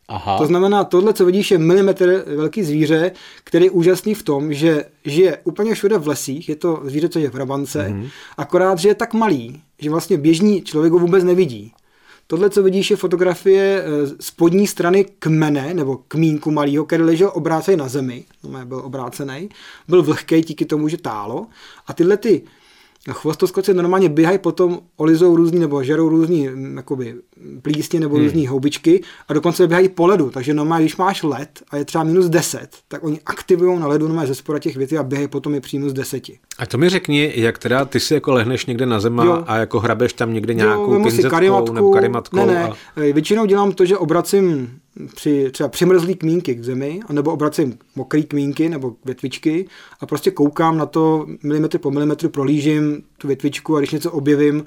Aha. 0.08 0.38
To 0.38 0.46
znamená, 0.46 0.84
tohle, 0.84 1.12
co 1.12 1.24
vidíš, 1.24 1.50
je 1.50 1.58
milimetr 1.58 2.24
velký 2.36 2.62
zvíře, 2.62 3.12
který 3.44 3.64
je 3.64 3.70
úžasný 3.70 4.14
v 4.14 4.22
tom, 4.22 4.54
že 4.54 4.84
žije 5.04 5.38
úplně 5.44 5.74
všude 5.74 5.98
v 5.98 6.08
lesích, 6.08 6.48
je 6.48 6.56
to 6.56 6.80
zvíře, 6.84 7.08
co 7.08 7.18
je 7.18 7.30
v 7.30 7.34
Hrabance, 7.34 7.88
mm-hmm. 7.88 8.08
akorát, 8.36 8.78
že 8.78 8.88
je 8.88 8.94
tak 8.94 9.14
malý, 9.14 9.62
že 9.78 9.90
vlastně 9.90 10.18
běžný 10.18 10.62
člověk 10.62 10.92
ho 10.92 10.98
vůbec 10.98 11.24
nevidí. 11.24 11.72
Tohle, 12.26 12.50
co 12.50 12.62
vidíš, 12.62 12.90
je 12.90 12.96
fotografie 12.96 13.82
eh, 13.82 14.06
spodní 14.20 14.66
strany 14.66 15.04
kmene, 15.18 15.74
nebo 15.74 15.96
kmínku 16.08 16.50
malého, 16.50 16.84
který 16.84 17.02
ležel 17.02 17.30
obrácený 17.34 17.76
na 17.76 17.88
zemi, 17.88 18.24
no, 18.42 18.66
byl 18.66 18.78
obrácený, 18.78 19.48
byl 19.88 20.02
vlhký 20.02 20.40
díky 20.40 20.64
tomu, 20.64 20.88
že 20.88 20.96
tálo. 20.96 21.46
A 21.86 21.92
tyhle 21.92 22.16
ty 22.16 22.42
chvostoskoci 23.12 23.74
normálně 23.74 24.08
běhají 24.08 24.38
potom, 24.38 24.78
olizou 24.96 25.36
různý 25.36 25.58
nebo 25.58 25.82
žerou 25.82 26.08
různý 26.08 26.48
jakoby, 26.76 27.14
plísně 27.62 28.00
nebo 28.00 28.14
hmm. 28.14 28.24
různý 28.24 28.46
houbičky 28.46 29.02
a 29.28 29.32
dokonce 29.32 29.66
běhají 29.66 29.88
po 29.88 30.06
ledu. 30.06 30.30
Takže 30.30 30.54
normálně, 30.54 30.84
když 30.84 30.96
máš 30.96 31.22
led 31.22 31.62
a 31.70 31.76
je 31.76 31.84
třeba 31.84 32.04
minus 32.04 32.28
10, 32.28 32.68
tak 32.88 33.04
oni 33.04 33.20
aktivují 33.26 33.80
na 33.80 33.86
ledu 33.86 34.06
normálně 34.08 34.28
ze 34.28 34.34
spora 34.34 34.58
těch 34.58 34.76
věcí 34.76 34.98
a 34.98 35.02
běhají 35.02 35.28
potom 35.28 35.54
je 35.54 35.60
při 35.60 35.78
minus 35.78 35.92
10. 35.92 36.22
A 36.58 36.66
to 36.66 36.78
mi 36.78 36.88
řekni, 36.88 37.32
jak 37.34 37.58
teda 37.58 37.84
ty 37.84 38.00
si 38.00 38.14
jako 38.14 38.32
lehneš 38.32 38.66
někde 38.66 38.86
na 38.86 39.00
zem 39.00 39.20
a 39.46 39.56
jako 39.56 39.80
hrabeš 39.80 40.12
tam 40.12 40.32
někde 40.32 40.54
nějakou 40.54 40.94
jo, 40.94 41.02
pinzetkou 41.02 41.30
karimatku, 41.30 41.72
nebo 41.74 41.90
karimatkou. 41.90 42.36
Ne, 42.36 42.46
ne, 42.46 42.64
a... 42.64 42.72
většinou 43.12 43.46
dělám 43.46 43.72
to, 43.72 43.84
že 43.84 43.96
obracím 43.96 44.78
při 45.14 45.50
třeba 45.50 45.68
přimrzlý 45.68 46.14
kmínky 46.14 46.54
k 46.54 46.64
zemi, 46.64 47.00
anebo 47.06 47.32
obracím 47.32 47.78
mokrý 47.96 48.24
kmínky 48.24 48.68
nebo 48.68 48.94
větvičky 49.04 49.66
a 50.00 50.06
prostě 50.06 50.30
koukám 50.30 50.78
na 50.78 50.86
to 50.86 51.26
milimetr 51.42 51.78
po 51.78 51.90
milimetru, 51.90 52.28
prolížím 52.28 53.02
tu 53.18 53.26
větvičku 53.26 53.76
a 53.76 53.78
když 53.78 53.90
něco 53.90 54.12
objevím, 54.12 54.64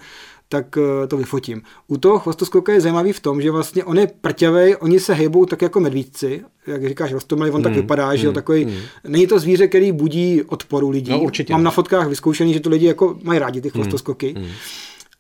tak 0.50 0.78
eh, 0.78 1.08
to 1.08 1.18
vyfotím. 1.18 1.62
U 1.88 1.98
toho 1.98 2.20
chvostoskoka 2.20 2.74
je 2.74 2.82
zajímavý 2.82 3.14
v 3.14 3.20
tom, 3.20 3.42
že 3.42 3.52
vlastně 3.52 3.84
on 3.84 3.98
je 3.98 4.08
prťavej, 4.22 4.76
oni 4.80 5.00
se 5.00 5.14
hejbou 5.14 5.46
tak 5.46 5.62
jako 5.62 5.80
medvídci, 5.80 6.42
jak 6.68 6.88
říkáš, 6.88 7.14
rostomilý, 7.14 7.52
on 7.52 7.58
mm, 7.58 7.64
tak 7.64 7.74
vypadá, 7.74 8.10
mm, 8.10 8.18
že 8.18 8.26
jo, 8.26 8.32
hmm, 8.32 8.36
takový, 8.36 8.66
mm. 8.66 8.74
není 9.08 9.28
to 9.28 9.40
zvíře, 9.40 9.68
který 9.68 9.92
budí 9.92 10.44
odporu 10.44 10.90
lidí. 10.90 11.12
No, 11.12 11.22
určitě. 11.22 11.54
Mám 11.54 11.64
na 11.64 11.72
fotkách 11.72 12.08
vyzkoušený, 12.08 12.54
že 12.54 12.60
to 12.60 12.70
lidi 12.70 12.86
jako 12.86 13.20
mají 13.24 13.40
rádi, 13.40 13.62
ty 13.62 13.70
hmm, 13.70 13.74
chvostoskoky. 13.74 14.34
Mm, 14.38 14.44
mm. 14.44 14.50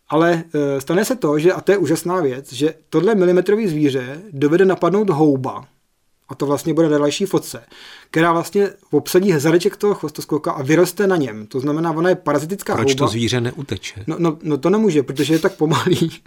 Ale 0.09 0.43
e, 0.53 0.81
stane 0.81 1.05
se 1.05 1.15
to, 1.15 1.39
že, 1.39 1.53
a 1.53 1.61
to 1.61 1.71
je 1.71 1.77
úžasná 1.77 2.21
věc, 2.21 2.53
že 2.53 2.73
tohle 2.89 3.15
milimetrový 3.15 3.67
zvíře 3.67 4.21
dovede 4.31 4.65
napadnout 4.65 5.09
houba, 5.09 5.67
a 6.29 6.35
to 6.35 6.45
vlastně 6.45 6.73
bude 6.73 6.89
na 6.89 6.97
další 6.97 7.25
fotce, 7.25 7.63
která 8.11 8.31
vlastně 8.31 8.69
obsadí 8.91 9.31
hezareček 9.31 9.77
toho 9.77 9.93
chvostoskoka 9.93 10.51
a 10.51 10.63
vyroste 10.63 11.07
na 11.07 11.15
něm. 11.15 11.47
To 11.47 11.59
znamená, 11.59 11.91
ona 11.91 12.09
je 12.09 12.15
parazitická 12.15 12.75
Proč 12.75 12.89
houba. 12.89 13.05
to 13.05 13.11
zvíře 13.11 13.41
neuteče? 13.41 14.03
No, 14.07 14.15
no, 14.19 14.37
no 14.43 14.57
to 14.57 14.69
nemůže, 14.69 15.03
protože 15.03 15.33
je 15.33 15.39
tak 15.39 15.55
pomalý. 15.55 16.11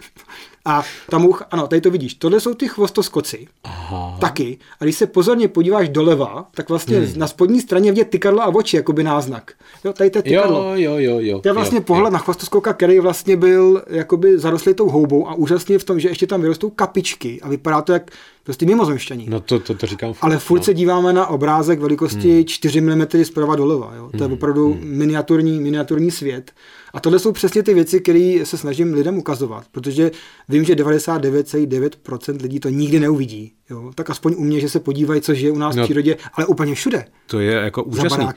A 0.65 0.83
ta 1.09 1.17
moucha, 1.17 1.45
ano, 1.51 1.67
tady 1.67 1.81
to 1.81 1.91
vidíš. 1.91 2.13
Tohle 2.13 2.39
jsou 2.39 2.53
ty 2.53 2.67
chvostoskoci. 2.67 3.47
Aha. 3.63 4.17
Taky. 4.21 4.57
A 4.79 4.83
když 4.83 4.95
se 4.95 5.07
pozorně 5.07 5.47
podíváš 5.47 5.89
doleva, 5.89 6.49
tak 6.55 6.69
vlastně 6.69 6.99
hmm. 6.99 7.13
na 7.15 7.27
spodní 7.27 7.61
straně 7.61 7.91
vidět 7.91 8.09
tykadlo 8.09 8.41
a 8.41 8.47
oči, 8.47 8.77
jakoby 8.77 9.03
náznak. 9.03 9.53
Jo, 9.83 9.93
tady 9.93 10.09
to 10.09 10.17
je 10.17 10.21
tykadlo. 10.23 10.63
Jo, 10.63 10.75
jo, 10.75 10.97
jo, 10.97 11.19
jo. 11.19 11.39
To 11.39 11.49
je 11.49 11.53
vlastně 11.53 11.77
jo, 11.77 11.81
pohled 11.81 12.05
jo. 12.05 12.13
na 12.13 12.19
chvostoskoka, 12.19 12.73
který 12.73 12.99
vlastně 12.99 13.37
byl 13.37 13.83
jakoby 13.87 14.39
zarostlý 14.39 14.73
tou 14.73 14.89
houbou 14.89 15.27
a 15.27 15.33
úžasně 15.33 15.79
v 15.79 15.83
tom, 15.83 15.99
že 15.99 16.09
ještě 16.09 16.27
tam 16.27 16.41
vyrostou 16.41 16.69
kapičky 16.69 17.41
a 17.41 17.49
vypadá 17.49 17.81
to 17.81 17.93
jak 17.93 18.11
prostě 18.43 18.65
mimozemšťaní. 18.65 19.25
No 19.29 19.39
to, 19.39 19.59
to, 19.59 19.75
to 19.75 19.87
říkám. 19.87 20.13
Ale 20.21 20.37
furt 20.37 20.59
no. 20.59 20.63
se 20.63 20.73
díváme 20.73 21.13
na 21.13 21.27
obrázek 21.27 21.70
velikosti 21.79 22.33
hmm. 22.33 22.45
4 22.45 22.81
mm 22.81 23.01
zprava 23.23 23.55
doleva. 23.55 23.93
Jo? 23.95 24.09
To 24.09 24.17
je 24.17 24.23
hmm. 24.23 24.33
opravdu 24.33 24.73
hmm. 24.73 24.81
miniaturní, 24.83 25.59
miniaturní 25.59 26.11
svět. 26.11 26.51
A 26.93 26.99
tohle 26.99 27.19
jsou 27.19 27.31
přesně 27.31 27.63
ty 27.63 27.73
věci, 27.73 27.99
které 27.99 28.39
se 28.43 28.57
snažím 28.57 28.93
lidem 28.93 29.17
ukazovat, 29.17 29.65
protože 29.71 30.11
vím, 30.49 30.63
že 30.63 30.75
99,9% 30.75 32.41
lidí 32.41 32.59
to 32.59 32.69
nikdy 32.69 32.99
neuvidí. 32.99 33.53
Jo? 33.69 33.91
Tak 33.95 34.09
aspoň 34.09 34.35
u 34.37 34.43
mě, 34.43 34.59
že 34.59 34.69
se 34.69 34.79
podívají, 34.79 35.21
co 35.21 35.33
žije 35.33 35.51
u 35.51 35.57
nás 35.57 35.75
no, 35.75 35.83
v 35.83 35.85
přírodě, 35.85 36.17
ale 36.33 36.45
úplně 36.45 36.75
všude. 36.75 37.05
To 37.27 37.39
je 37.39 37.51
jako 37.53 37.83
úžasný. 37.83 38.27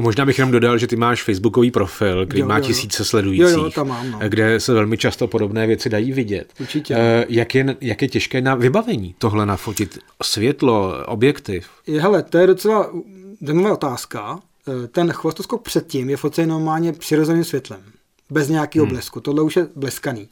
Možná 0.00 0.26
bych 0.26 0.38
jenom 0.38 0.52
dodal, 0.52 0.78
že 0.78 0.86
ty 0.86 0.96
máš 0.96 1.22
facebookový 1.22 1.70
profil, 1.70 2.26
který 2.26 2.40
jo, 2.40 2.46
má 2.46 2.58
jo, 2.58 2.64
tisíce 2.64 3.04
sledujících, 3.04 3.56
jo, 3.56 3.64
jo, 3.64 3.70
tam 3.70 3.88
mám, 3.88 4.10
no. 4.10 4.18
kde 4.28 4.60
se 4.60 4.72
velmi 4.72 4.98
často 4.98 5.28
podobné 5.28 5.66
věci 5.66 5.88
dají 5.88 6.12
vidět. 6.12 6.52
Určitě. 6.60 6.94
Uh, 6.94 7.00
jak, 7.28 7.54
je, 7.54 7.76
jak 7.80 8.02
je 8.02 8.08
těžké 8.08 8.40
na 8.40 8.54
vybavení 8.54 9.14
tohle 9.18 9.46
nafotit? 9.46 9.98
Světlo, 10.22 11.04
objektiv? 11.06 11.68
Je, 11.86 12.00
hele, 12.00 12.22
to 12.22 12.38
je 12.38 12.46
docela 12.46 12.90
zajímavá 13.40 13.72
otázka. 13.74 14.40
Eh, 14.68 14.88
ten 14.88 15.12
chvostoskop 15.12 15.62
předtím 15.62 16.10
je 16.10 16.16
focený 16.16 16.48
normálně 16.48 16.92
přirozeným 16.92 17.44
světlem 17.44 17.80
bez 18.30 18.48
nějakého 18.48 18.84
hmm. 18.86 18.94
blesku. 18.94 19.20
Tohle 19.20 19.42
už 19.42 19.56
je 19.56 19.68
bleskaný. 19.76 20.28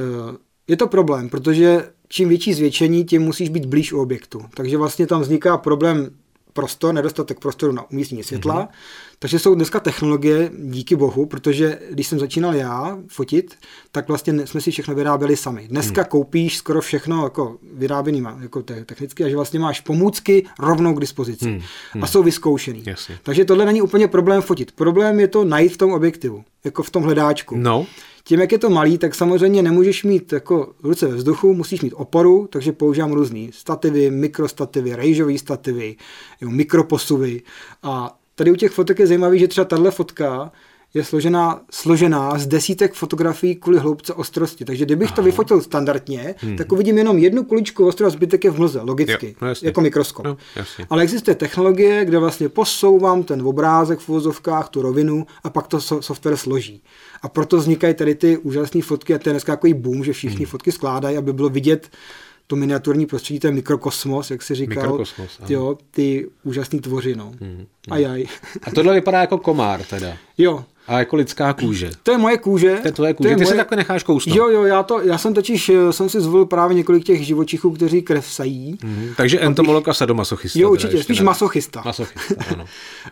Eh, 0.00 0.36
je 0.68 0.76
to 0.76 0.86
problém, 0.86 1.28
protože 1.28 1.90
čím 2.08 2.28
větší 2.28 2.54
zvětšení, 2.54 3.04
tím 3.04 3.22
musíš 3.22 3.48
být 3.48 3.66
blíž 3.66 3.92
u 3.92 4.00
objektu. 4.00 4.42
Takže 4.56 4.76
vlastně 4.76 5.06
tam 5.06 5.20
vzniká 5.20 5.58
problém 5.58 6.10
prostor, 6.54 6.94
nedostatek 6.94 7.40
prostoru 7.40 7.72
na 7.72 7.90
umístění 7.90 8.22
světla. 8.22 8.62
Mm-hmm. 8.62 9.14
Takže 9.18 9.38
jsou 9.38 9.54
dneska 9.54 9.80
technologie, 9.80 10.50
díky 10.58 10.96
bohu, 10.96 11.26
protože 11.26 11.78
když 11.90 12.06
jsem 12.06 12.18
začínal 12.18 12.54
já 12.54 12.98
fotit, 13.08 13.54
tak 13.92 14.08
vlastně 14.08 14.46
jsme 14.46 14.60
si 14.60 14.70
všechno 14.70 14.94
vyráběli 14.94 15.36
sami. 15.36 15.68
Dneska 15.68 16.00
mm. 16.00 16.04
koupíš 16.04 16.56
skoro 16.56 16.80
všechno 16.80 17.24
jako 17.24 17.58
vyráběný 17.72 18.24
jako 18.40 18.62
technicky 18.62 19.24
a 19.24 19.28
že 19.28 19.36
vlastně 19.36 19.60
máš 19.60 19.80
pomůcky 19.80 20.46
rovnou 20.58 20.94
k 20.94 21.00
dispozici. 21.00 21.46
Mm. 21.46 21.60
Mm. 21.94 22.04
A 22.04 22.06
jsou 22.06 22.22
vyzkoušený. 22.22 22.82
Jasně. 22.86 23.18
Takže 23.22 23.44
tohle 23.44 23.64
není 23.64 23.82
úplně 23.82 24.08
problém 24.08 24.42
fotit. 24.42 24.72
Problém 24.72 25.20
je 25.20 25.28
to 25.28 25.44
najít 25.44 25.72
v 25.72 25.76
tom 25.76 25.92
objektivu, 25.92 26.44
jako 26.64 26.82
v 26.82 26.90
tom 26.90 27.02
hledáčku. 27.02 27.56
No. 27.56 27.86
Tím, 28.24 28.40
jak 28.40 28.52
je 28.52 28.58
to 28.58 28.70
malý, 28.70 28.98
tak 28.98 29.14
samozřejmě 29.14 29.62
nemůžeš 29.62 30.04
mít 30.04 30.32
jako 30.32 30.72
ruce 30.82 31.06
ve 31.06 31.14
vzduchu, 31.14 31.54
musíš 31.54 31.80
mít 31.80 31.94
oporu, 31.96 32.48
takže 32.52 32.72
používám 32.72 33.12
různé 33.12 33.46
stativy, 33.50 34.10
mikrostativy, 34.10 34.96
rejžové 34.96 35.38
stativy, 35.38 35.96
jo, 36.40 36.50
mikroposuvy. 36.50 37.42
A 37.82 38.18
tady 38.34 38.50
u 38.50 38.56
těch 38.56 38.72
fotek 38.72 38.98
je 38.98 39.06
zajímavé, 39.06 39.38
že 39.38 39.48
třeba 39.48 39.64
tahle 39.64 39.90
fotka 39.90 40.52
je 40.94 41.04
složená, 41.04 41.60
složená 41.70 42.38
z 42.38 42.46
desítek 42.46 42.94
fotografií 42.94 43.54
kvůli 43.54 43.78
hloubce 43.78 44.14
ostrosti. 44.14 44.64
Takže 44.64 44.84
kdybych 44.84 45.08
Aha. 45.08 45.16
to 45.16 45.22
vyfotil 45.22 45.62
standardně, 45.62 46.34
hmm. 46.38 46.56
tak 46.56 46.72
uvidím 46.72 46.98
jenom 46.98 47.18
jednu 47.18 47.44
kuličku 47.44 47.86
ostro 47.86 48.06
a 48.06 48.10
zbytek 48.10 48.44
je 48.44 48.50
v 48.50 48.58
mlze, 48.58 48.80
logicky, 48.80 49.26
jo, 49.26 49.34
no 49.42 49.54
jako 49.62 49.80
mikroskop. 49.80 50.26
No, 50.26 50.36
Ale 50.90 51.02
existuje 51.02 51.34
technologie, 51.34 52.04
kde 52.04 52.18
vlastně 52.18 52.48
posouvám 52.48 53.22
ten 53.22 53.42
obrázek 53.42 53.98
v 53.98 54.08
vozovkách, 54.08 54.68
tu 54.68 54.82
rovinu 54.82 55.26
a 55.44 55.50
pak 55.50 55.66
to 55.66 55.80
software 55.80 56.36
složí. 56.36 56.82
A 57.22 57.28
proto 57.28 57.56
vznikají 57.56 57.94
tady 57.94 58.14
ty 58.14 58.38
úžasné 58.38 58.82
fotky 58.82 59.14
a 59.14 59.18
to 59.18 59.28
je 59.28 59.32
dneska 59.32 59.52
takový 59.52 59.74
boom, 59.74 60.04
že 60.04 60.12
všichni 60.12 60.44
hmm. 60.44 60.46
fotky 60.46 60.72
skládají, 60.72 61.16
aby 61.16 61.32
bylo 61.32 61.48
vidět 61.48 61.90
to 62.46 62.56
miniaturní 62.56 63.06
prostředí, 63.06 63.40
ten 63.40 63.54
mikrokosmos, 63.54 64.30
jak 64.30 64.42
se 64.42 64.54
říkal. 64.54 64.82
Mikrokosmos, 64.82 65.40
jo, 65.48 65.78
ty 65.90 66.28
úžasný 66.42 66.80
tvoři, 66.80 67.16
no. 67.16 67.32
Hmm. 67.40 67.66
Ajaj. 67.90 68.24
A 68.62 68.70
tohle 68.70 68.94
vypadá 68.94 69.20
jako 69.20 69.38
komár 69.38 69.82
teda. 69.82 70.16
Jo, 70.38 70.64
a 70.86 70.98
jako 70.98 71.16
lidská 71.16 71.52
kůže. 71.52 71.90
To 72.02 72.10
je 72.10 72.18
moje 72.18 72.38
kůže. 72.38 72.78
To 72.82 72.88
je 72.88 72.92
tvoje 72.92 73.14
kůže. 73.14 73.28
To 73.28 73.30
je 73.30 73.36
Ty 73.36 73.44
moje... 73.44 73.52
si 73.52 73.56
takhle 73.56 73.76
necháš 73.76 74.02
kousnout. 74.02 74.36
Jo, 74.36 74.48
jo, 74.48 74.64
já, 74.64 74.82
to, 74.82 75.00
já 75.00 75.18
jsem 75.18 75.34
totiž, 75.34 75.68
eh, 75.68 75.92
jsem 75.92 76.08
si 76.08 76.20
zvolil 76.20 76.46
právě 76.46 76.74
několik 76.74 77.04
těch 77.04 77.26
živočichů, 77.26 77.70
kteří 77.70 78.02
krev 78.02 78.26
sají. 78.26 78.78
Mm-hmm. 78.82 79.14
Takže 79.16 79.40
entomolog 79.40 79.88
a 79.88 79.94
sadomasochista. 79.94 80.58
Jo, 80.58 80.70
určitě, 80.70 81.02
spíš 81.02 81.18
ne. 81.18 81.24
masochista. 81.24 81.82
Masochista, 81.84 82.34
ano. 82.52 82.64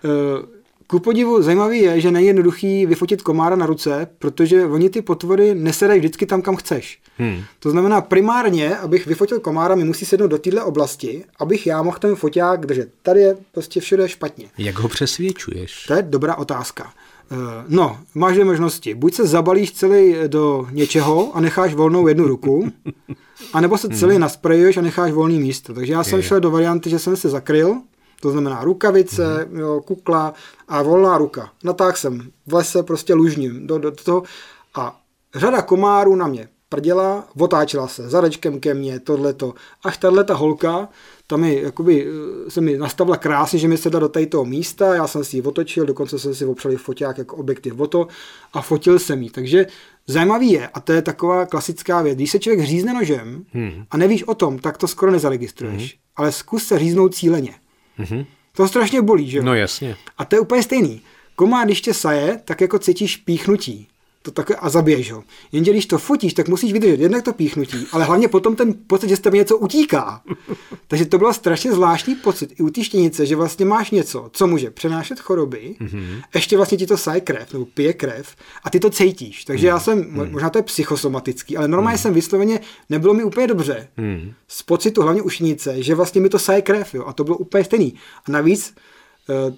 Eh, 0.05 0.63
ku 0.87 0.99
podivu 0.99 1.43
zajímavý 1.43 1.79
je, 1.79 2.01
že 2.01 2.11
není 2.11 2.27
jednoduchý 2.27 2.87
vyfotit 2.87 3.23
komára 3.23 3.57
na 3.57 3.67
ruce, 3.67 4.09
protože 4.19 4.65
oni 4.65 4.91
ty 4.91 5.03
potvory 5.03 5.55
nesedají 5.55 6.01
vždycky 6.01 6.27
tam, 6.27 6.43
kam 6.43 6.57
chceš. 6.57 6.99
Hmm. 7.19 7.43
To 7.59 7.71
znamená 7.71 8.01
primárně, 8.01 8.77
abych 8.77 9.07
vyfotil 9.07 9.41
komára, 9.41 9.75
mi 9.75 9.85
musí 9.85 10.05
sednout 10.05 10.27
do 10.27 10.39
téhle 10.39 10.63
oblasti, 10.63 11.25
abych 11.39 11.67
já 11.67 11.83
mohl 11.83 11.99
ten 11.99 12.17
foťák 12.17 12.67
držet. 12.67 12.89
Tady 13.03 13.21
je 13.21 13.37
prostě 13.53 13.81
všude 13.81 14.09
špatně. 14.09 14.49
Jak 14.59 14.79
ho 14.79 14.89
přesvědčuješ? 14.89 15.85
To 15.87 15.95
je 15.95 16.03
dobrá 16.03 16.35
otázka. 16.35 16.93
Eh, 17.33 17.65
no, 17.69 17.99
máš 18.15 18.33
dvě 18.33 18.45
možnosti. 18.45 18.95
Buď 18.95 19.15
se 19.15 19.27
zabalíš 19.27 19.73
celý 19.73 20.15
do 20.27 20.67
něčeho 20.71 21.37
a 21.37 21.41
necháš 21.41 21.75
volnou 21.75 22.09
jednu 22.09 22.27
ruku, 22.27 22.73
anebo 23.53 23.79
se 23.79 23.89
celý 23.89 24.13
hmm. 24.13 24.21
nasprejuješ 24.21 24.77
a 24.77 24.81
necháš 24.81 25.13
volný 25.13 25.41
místo. 25.41 25.75
Takže 25.75 25.93
já 25.93 26.05
jsem 26.05 26.19
je. 26.19 26.23
šel 26.23 26.41
do 26.41 26.51
varianty, 26.51 26.91
že 26.91 26.99
jsem 26.99 27.17
se 27.17 27.29
zakryl, 27.29 27.77
to 28.21 28.31
znamená 28.31 28.65
rukavice, 28.65 29.49
hmm. 29.51 29.61
jo, 29.61 29.81
kukla 29.81 30.35
a 30.69 30.83
volná 30.83 31.19
ruka. 31.19 31.51
Natáhl 31.65 31.97
jsem 31.97 32.31
v 32.47 32.55
lese 32.55 32.83
prostě 32.83 33.15
lužním 33.15 33.67
do, 33.67 33.79
do 33.79 33.91
toho 33.91 34.23
a 34.75 35.01
řada 35.35 35.63
komárů 35.63 36.17
na 36.17 36.27
mě 36.27 36.49
prděla, 36.73 37.29
otáčela 37.39 37.89
se 37.89 38.09
zadečkem 38.09 38.61
ke 38.61 38.75
mně, 38.75 39.01
tohleto. 39.01 39.55
Až 39.85 39.97
tahle 39.97 40.25
ta 40.25 40.35
holka 40.35 40.89
tam 41.27 41.41
mi, 41.41 41.61
jakoby, 41.63 42.07
eh, 42.47 42.51
se 42.51 42.61
mi 42.61 42.79
nastavila 42.79 43.17
krásně, 43.17 43.59
že 43.59 43.69
mi 43.69 43.77
sedla 43.77 44.01
do 44.01 44.09
toho 44.09 44.45
místa, 44.45 44.95
já 44.95 45.07
jsem 45.07 45.25
si 45.25 45.37
ji 45.37 45.43
otočil, 45.43 45.87
dokonce 45.87 46.19
jsem 46.19 46.35
si 46.35 46.45
opřel 46.45 46.77
foťák 46.77 47.19
jako 47.19 47.37
objektiv 47.37 47.75
to 47.89 48.09
a 48.53 48.63
fotil 48.63 48.99
jsem 48.99 49.23
ji. 49.23 49.31
Takže 49.31 49.67
zajímavý 50.07 50.51
je, 50.51 50.69
a 50.69 50.81
to 50.81 50.93
je 50.93 51.03
taková 51.03 51.47
klasická 51.47 52.03
věc, 52.03 52.17
když 52.17 52.31
se 52.31 52.39
člověk 52.39 52.67
řízne 52.67 52.95
nožem 52.95 53.45
hmm. 53.53 53.85
a 53.91 53.97
nevíš 53.97 54.23
o 54.25 54.35
tom, 54.35 54.59
tak 54.59 54.79
to 54.79 54.89
skoro 54.89 55.13
nezaregistruješ, 55.13 55.83
hmm. 55.83 56.01
ale 56.17 56.33
zkus 56.33 56.65
se 56.65 56.79
říznout 56.79 57.15
cíleně. 57.15 57.55
Hmm. 57.97 58.25
To 58.57 58.69
strašně 58.69 59.03
bolí, 59.03 59.31
že 59.31 59.39
jo? 59.39 59.45
No 59.45 59.55
jasně. 59.55 59.97
A 60.19 60.25
to 60.25 60.37
je 60.37 60.41
úplně 60.41 60.63
stejný. 60.63 61.01
Komár, 61.37 61.67
když 61.67 61.81
tě 61.81 61.95
saje, 61.95 62.41
tak 62.45 62.61
jako 62.61 62.79
cítíš 62.79 63.17
píchnutí 63.17 63.89
to 64.23 64.31
takhle 64.31 64.57
a 64.57 64.69
zabiješ 64.69 65.13
ho. 65.13 65.25
Jenže 65.53 65.71
když 65.71 65.87
to 65.87 65.99
fotíš, 65.99 66.35
tak 66.35 66.49
musíš 66.49 66.73
vydržet 66.73 67.01
jednak 67.01 67.25
to 67.25 67.33
píchnutí, 67.33 67.87
ale 67.93 68.05
hlavně 68.05 68.29
potom 68.29 68.57
ten 68.57 68.75
pocit, 68.87 69.09
že 69.09 69.17
z 69.17 69.21
tebe 69.21 69.37
něco 69.37 69.59
utíká. 69.59 70.23
Takže 70.89 71.07
to 71.07 71.19
byl 71.19 71.33
strašně 71.33 71.73
zvláštní 71.73 72.15
pocit 72.15 72.53
i 72.61 72.63
u 72.63 72.71
té 72.71 72.85
štěnice, 72.85 73.27
že 73.27 73.37
vlastně 73.37 73.65
máš 73.65 73.91
něco, 73.91 74.31
co 74.33 74.47
může 74.47 74.71
přenášet 74.71 75.21
choroby, 75.21 75.77
mm-hmm. 75.81 76.23
ještě 76.35 76.57
vlastně 76.57 76.79
ti 76.79 76.87
to 76.87 76.97
saje 76.97 77.21
krev 77.21 77.53
nebo 77.53 77.65
pije 77.65 77.93
krev 77.93 78.37
a 78.65 78.71
ty 78.71 78.81
to 78.81 78.91
cítíš. 78.91 79.45
Takže 79.45 79.67
mm-hmm. 79.67 79.71
já 79.71 79.81
jsem, 79.81 80.03
mm-hmm. 80.03 80.31
možná 80.31 80.51
to 80.51 80.59
je 80.59 80.63
psychosomatický, 80.63 81.57
ale 81.57 81.69
normálně 81.69 81.97
mm-hmm. 81.97 82.03
jsem 82.03 82.15
vysloveně, 82.15 82.61
nebylo 82.91 83.15
mi 83.15 83.25
úplně 83.25 83.47
dobře 83.47 83.89
mm-hmm. 83.99 84.35
z 84.49 84.63
pocitu 84.63 85.03
hlavně 85.03 85.23
u 85.23 85.29
štěnice, 85.29 85.83
že 85.83 85.95
vlastně 85.95 86.21
mi 86.21 86.29
to 86.29 86.39
saje 86.39 86.63
krev, 86.63 86.95
jo, 86.95 87.05
a 87.07 87.13
to 87.13 87.25
bylo 87.25 87.37
úplně 87.37 87.65
stejný. 87.65 87.95
A 88.29 88.33
navíc 88.33 88.75
uh, 89.29 89.55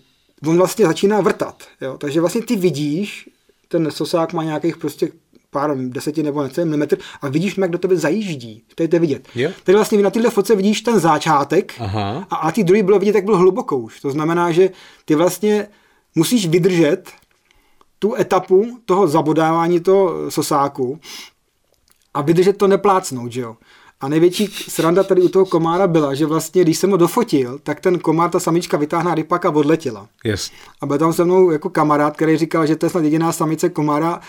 on 0.48 0.56
vlastně 0.56 0.86
začíná 0.86 1.20
vrtat, 1.20 1.62
jo, 1.80 1.98
takže 1.98 2.20
vlastně 2.20 2.42
ty 2.42 2.56
vidíš, 2.56 3.28
ten 3.68 3.90
sosák 3.90 4.32
má 4.32 4.44
nějakých 4.44 4.76
prostě 4.76 5.08
pár 5.50 5.78
desetin 5.78 6.24
nebo 6.24 6.42
necelý 6.42 6.64
milimetr 6.64 6.98
a 7.22 7.28
vidíš, 7.28 7.56
jak 7.56 7.70
do 7.70 7.78
tebe 7.78 7.96
zajíždí. 7.96 8.62
To 8.74 8.82
je 8.82 8.88
to 8.88 8.98
vidět. 8.98 9.28
Yeah. 9.34 9.54
Tady 9.64 9.76
vlastně 9.76 10.02
na 10.02 10.10
téhle 10.10 10.30
fotce 10.30 10.56
vidíš 10.56 10.80
ten 10.80 11.00
začátek 11.00 11.74
Aha. 11.78 12.26
a, 12.30 12.36
a 12.36 12.52
ty 12.52 12.64
druhý 12.64 12.82
bylo 12.82 12.98
vidět, 12.98 13.14
jak 13.14 13.24
byl 13.24 13.36
hluboko 13.36 13.78
už. 13.78 14.00
To 14.00 14.10
znamená, 14.10 14.52
že 14.52 14.70
ty 15.04 15.14
vlastně 15.14 15.68
musíš 16.14 16.46
vydržet 16.46 17.12
tu 17.98 18.14
etapu 18.14 18.78
toho 18.84 19.08
zabodávání 19.08 19.80
toho 19.80 20.30
sosáku 20.30 21.00
a 22.14 22.22
vydržet 22.22 22.56
to 22.56 22.66
neplácnout, 22.66 23.32
že 23.32 23.40
jo. 23.40 23.56
A 24.04 24.08
největší 24.08 24.46
sranda 24.68 25.02
tady 25.02 25.22
u 25.22 25.28
toho 25.28 25.44
komára 25.44 25.86
byla, 25.86 26.14
že 26.14 26.26
vlastně, 26.26 26.62
když 26.62 26.78
jsem 26.78 26.90
ho 26.90 26.96
dofotil, 26.96 27.58
tak 27.62 27.80
ten 27.80 27.98
komár, 27.98 28.30
ta 28.30 28.40
samička 28.40 28.76
vytáhla 28.76 29.14
rypak 29.14 29.44
a 29.44 29.50
odletěla. 29.50 30.06
Yes. 30.24 30.50
A 30.80 30.86
byl 30.86 30.98
tam 30.98 31.12
se 31.12 31.24
mnou 31.24 31.50
jako 31.50 31.70
kamarád, 31.70 32.16
který 32.16 32.36
říkal, 32.36 32.66
že 32.66 32.76
to 32.76 32.86
je 32.86 32.90
snad 32.90 33.04
jediná 33.04 33.32
samice 33.32 33.68
komára 33.68 34.20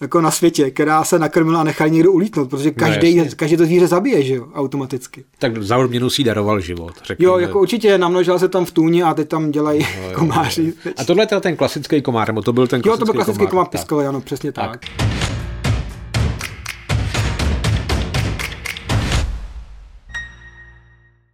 jako 0.00 0.20
na 0.20 0.30
světě, 0.30 0.70
která 0.70 1.04
se 1.04 1.18
nakrmila 1.18 1.60
a 1.60 1.64
nechali 1.64 1.90
někdo 1.90 2.12
ulítnout, 2.12 2.50
protože 2.50 2.70
každý, 2.70 3.14
no, 3.14 3.24
každý 3.36 3.56
to 3.56 3.64
zvíře 3.64 3.86
zabije, 3.86 4.22
že 4.22 4.34
jo, 4.34 4.48
automaticky. 4.54 5.24
Tak 5.38 5.62
za 5.62 5.78
odměnu 5.78 6.10
si 6.10 6.24
daroval 6.24 6.60
život. 6.60 6.92
Řekněme. 7.04 7.32
Jo, 7.32 7.38
jako 7.38 7.60
určitě, 7.60 7.98
namnožila 7.98 8.38
se 8.38 8.48
tam 8.48 8.64
v 8.64 8.70
tůni 8.70 9.02
a 9.02 9.14
teď 9.14 9.28
tam 9.28 9.50
dělají 9.50 9.86
no, 10.02 10.08
jo, 10.08 10.14
komáři. 10.14 10.72
Jo. 10.84 10.92
A 10.96 11.04
tohle 11.04 11.26
je 11.30 11.40
ten 11.40 11.56
klasický 11.56 12.02
komár, 12.02 12.28
nebo 12.28 12.42
to 12.42 12.52
byl 12.52 12.66
ten 12.66 12.82
klasický 12.82 13.00
Jo, 13.00 13.06
to 13.06 13.12
byl 13.12 13.14
klasický 13.14 13.38
komár, 13.38 13.50
komár 13.50 13.66
piskový, 13.66 14.06
ano, 14.06 14.20
přesně 14.20 14.52
tak. 14.52 14.70
tak. 14.70 15.21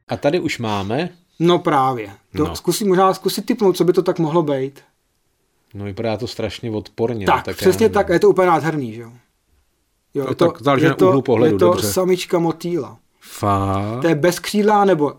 A 0.08 0.16
tady 0.16 0.40
už 0.40 0.58
máme? 0.58 1.08
No 1.38 1.58
právě. 1.58 2.10
To 2.36 2.44
no. 2.44 2.56
Zkusím, 2.56 2.88
možná 2.88 3.14
zkusit 3.14 3.46
typnout, 3.46 3.76
co 3.76 3.84
by 3.84 3.92
to 3.92 4.02
tak 4.02 4.18
mohlo 4.18 4.42
být. 4.42 4.80
No 5.74 5.84
vypadá 5.84 6.16
to 6.16 6.26
strašně 6.26 6.70
odporně. 6.70 7.26
Tak, 7.26 7.44
tak 7.44 7.56
přesně 7.56 7.88
tak, 7.88 8.10
a 8.10 8.12
je 8.12 8.20
to 8.20 8.30
úplně 8.30 8.46
nádherný, 8.46 8.92
že 8.92 9.00
jo. 9.00 9.12
Jo, 10.14 10.24
no, 10.28 10.34
to, 10.34 10.46
tak 10.46 10.62
záleží 10.62 10.86
na 10.86 10.96
úhlu 10.98 11.22
pohledu, 11.22 11.54
Je 11.54 11.58
to 11.58 11.64
dobře. 11.66 11.92
samička 11.92 12.38
motýla. 12.38 12.96
Fakt? 13.20 14.00
To 14.00 14.08
je 14.08 14.14
bez 14.14 14.38
křídla, 14.38 14.84
nebo 14.84 15.12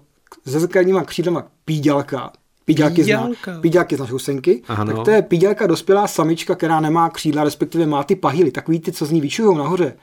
se 0.48 0.60
základníma 0.60 1.04
křídlama 1.04 1.48
píďalka. 1.66 2.32
Píďalky, 2.66 3.04
zná, 3.04 3.30
píďalky 3.62 3.96
znáš 3.96 4.12
husenky. 4.12 4.64
Ano. 4.68 4.96
Tak 4.96 5.06
to 5.06 5.12
je 5.12 5.22
píďalka 5.22 5.68
dospělá 5.68 6.08
samička, 6.08 6.56
která 6.56 6.80
nemá 6.80 7.10
křídla, 7.10 7.44
respektive 7.44 7.86
má 7.86 8.04
ty 8.04 8.16
pahily, 8.16 8.52
takový 8.52 8.80
ty, 8.80 8.92
co 8.92 9.06
z 9.06 9.12
ní 9.12 9.22
vyčuhou 9.22 9.58
nahoře. 9.58 9.94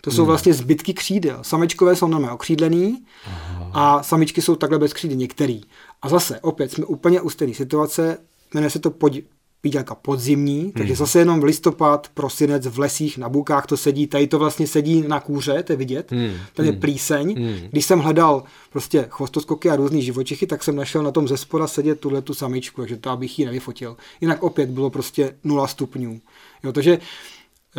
To 0.00 0.10
jsou 0.10 0.22
hmm. 0.22 0.26
vlastně 0.26 0.54
zbytky 0.54 0.94
křídel. 0.94 1.38
Samečkové 1.42 1.96
jsou 1.96 2.06
normálně 2.06 2.34
okřídlený 2.34 3.04
a 3.72 4.02
samičky 4.02 4.42
jsou 4.42 4.56
takhle 4.56 4.78
bez 4.78 4.92
křídel 4.92 5.16
některý. 5.16 5.60
A 6.02 6.08
zase, 6.08 6.40
opět, 6.40 6.72
jsme 6.72 6.84
úplně 6.84 7.20
u 7.20 7.30
stejné 7.30 7.54
situace, 7.54 8.18
jmenuje 8.54 8.70
se 8.70 8.78
to 8.78 8.90
pod, 8.90 9.12
píďalka 9.60 9.94
podzimní, 9.94 10.72
takže 10.72 10.92
hmm. 10.92 10.96
zase 10.96 11.18
jenom 11.18 11.40
v 11.40 11.44
listopad, 11.44 12.08
prosinec 12.14 12.66
v 12.66 12.78
lesích, 12.78 13.18
na 13.18 13.28
bukách 13.28 13.66
to 13.66 13.76
sedí, 13.76 14.06
tady 14.06 14.26
to 14.26 14.38
vlastně 14.38 14.66
sedí 14.66 15.04
na 15.08 15.20
kůře, 15.20 15.62
to 15.62 15.72
je 15.72 15.76
vidět, 15.76 16.12
hmm. 16.12 16.32
tady 16.54 16.68
je 16.68 16.72
hmm. 16.72 16.80
plíseň. 16.80 17.34
Hmm. 17.36 17.68
Když 17.70 17.84
jsem 17.84 17.98
hledal 17.98 18.42
prostě 18.72 19.06
chvostoskoky 19.10 19.70
a 19.70 19.76
různý 19.76 20.02
živočichy, 20.02 20.46
tak 20.46 20.64
jsem 20.64 20.76
našel 20.76 21.02
na 21.02 21.10
tom 21.10 21.28
ze 21.28 21.36
spoda 21.36 21.66
sedět 21.66 22.00
tuhle 22.00 22.22
tu 22.22 22.34
samičku, 22.34 22.80
takže 22.80 22.96
to 22.96 23.10
abych 23.10 23.38
ji 23.38 23.44
nevyfotil. 23.44 23.96
Jinak 24.20 24.42
opět 24.42 24.70
bylo 24.70 24.90
prostě 24.90 25.36
0 25.44 25.66
stupňů. 25.66 26.20
Jo, 26.64 26.72
takže 26.72 26.98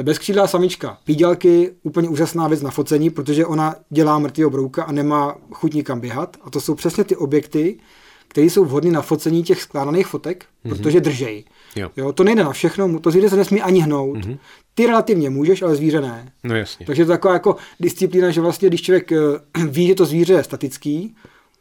Bezkřídlá 0.03 0.47
samička. 0.47 0.97
Pídělky, 1.03 1.71
úplně 1.83 2.09
úžasná 2.09 2.47
věc 2.47 2.61
na 2.61 2.71
focení, 2.71 3.09
protože 3.09 3.45
ona 3.45 3.75
dělá 3.89 4.19
mrtvého 4.19 4.49
brouka 4.49 4.83
a 4.83 4.91
nemá 4.91 5.37
chuť 5.51 5.73
nikam 5.73 5.99
běhat. 5.99 6.37
A 6.41 6.49
to 6.49 6.61
jsou 6.61 6.75
přesně 6.75 7.03
ty 7.03 7.15
objekty, 7.15 7.79
které 8.27 8.47
jsou 8.47 8.65
vhodné 8.65 8.91
na 8.91 9.01
focení 9.01 9.43
těch 9.43 9.61
skládaných 9.61 10.07
fotek, 10.07 10.45
mm-hmm. 10.45 10.69
protože 10.69 11.01
držej. 11.01 11.43
Jo. 11.75 11.91
jo. 11.97 12.13
to 12.13 12.23
nejde 12.23 12.43
na 12.43 12.51
všechno, 12.51 12.99
to 12.99 13.11
zvíře 13.11 13.29
se 13.29 13.35
nesmí 13.35 13.61
ani 13.61 13.79
hnout. 13.79 14.17
Mm-hmm. 14.17 14.37
Ty 14.73 14.87
relativně 14.87 15.29
můžeš, 15.29 15.61
ale 15.61 15.75
zvíře 15.75 16.01
ne. 16.01 16.31
No 16.43 16.55
jasně. 16.55 16.85
Takže 16.85 17.05
to 17.05 17.11
je 17.11 17.15
taková 17.15 17.33
jako 17.33 17.55
disciplína, 17.79 18.31
že 18.31 18.41
vlastně, 18.41 18.67
když 18.67 18.81
člověk 18.81 19.11
eh, 19.11 19.17
ví, 19.67 19.87
že 19.87 19.95
to 19.95 20.05
zvíře 20.05 20.33
je 20.33 20.43
statický, 20.43 21.15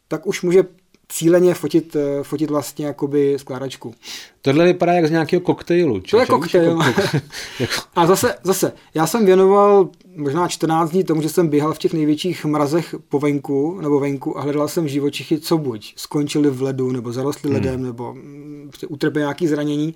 tak 0.08 0.26
už 0.26 0.42
může 0.42 0.64
cíleně 1.10 1.54
fotit, 1.54 1.96
eh, 1.96 2.22
fotit 2.22 2.50
vlastně 2.50 2.86
jakoby 2.86 3.36
skládačku. 3.38 3.94
Tohle 4.42 4.64
vypadá 4.64 4.92
jak 4.92 5.06
z 5.06 5.10
nějakého 5.10 5.40
koktejlu. 5.40 6.00
To 6.00 6.20
je 6.20 6.26
koktejl. 6.26 6.78
Jako... 7.60 7.72
A 7.96 8.06
zase, 8.06 8.34
zase, 8.42 8.72
já 8.94 9.06
jsem 9.06 9.26
věnoval 9.26 9.88
možná 10.16 10.48
14 10.48 10.90
dní 10.90 11.04
tomu, 11.04 11.22
že 11.22 11.28
jsem 11.28 11.48
běhal 11.48 11.74
v 11.74 11.78
těch 11.78 11.92
největších 11.92 12.44
mrazech 12.44 12.94
po 13.08 13.18
venku 13.18 13.78
nebo 13.80 14.00
venku 14.00 14.38
a 14.38 14.42
hledal 14.42 14.68
jsem 14.68 14.88
živočichy, 14.88 15.40
co 15.40 15.58
buď 15.58 15.94
skončili 15.96 16.50
v 16.50 16.62
ledu, 16.62 16.92
nebo 16.92 17.12
zarostli 17.12 17.50
hmm. 17.50 17.54
ledem, 17.54 17.82
nebo 17.82 18.16
prostě 18.68 18.86
utrpěli 18.86 19.22
nějaké 19.22 19.48
zranění. 19.48 19.94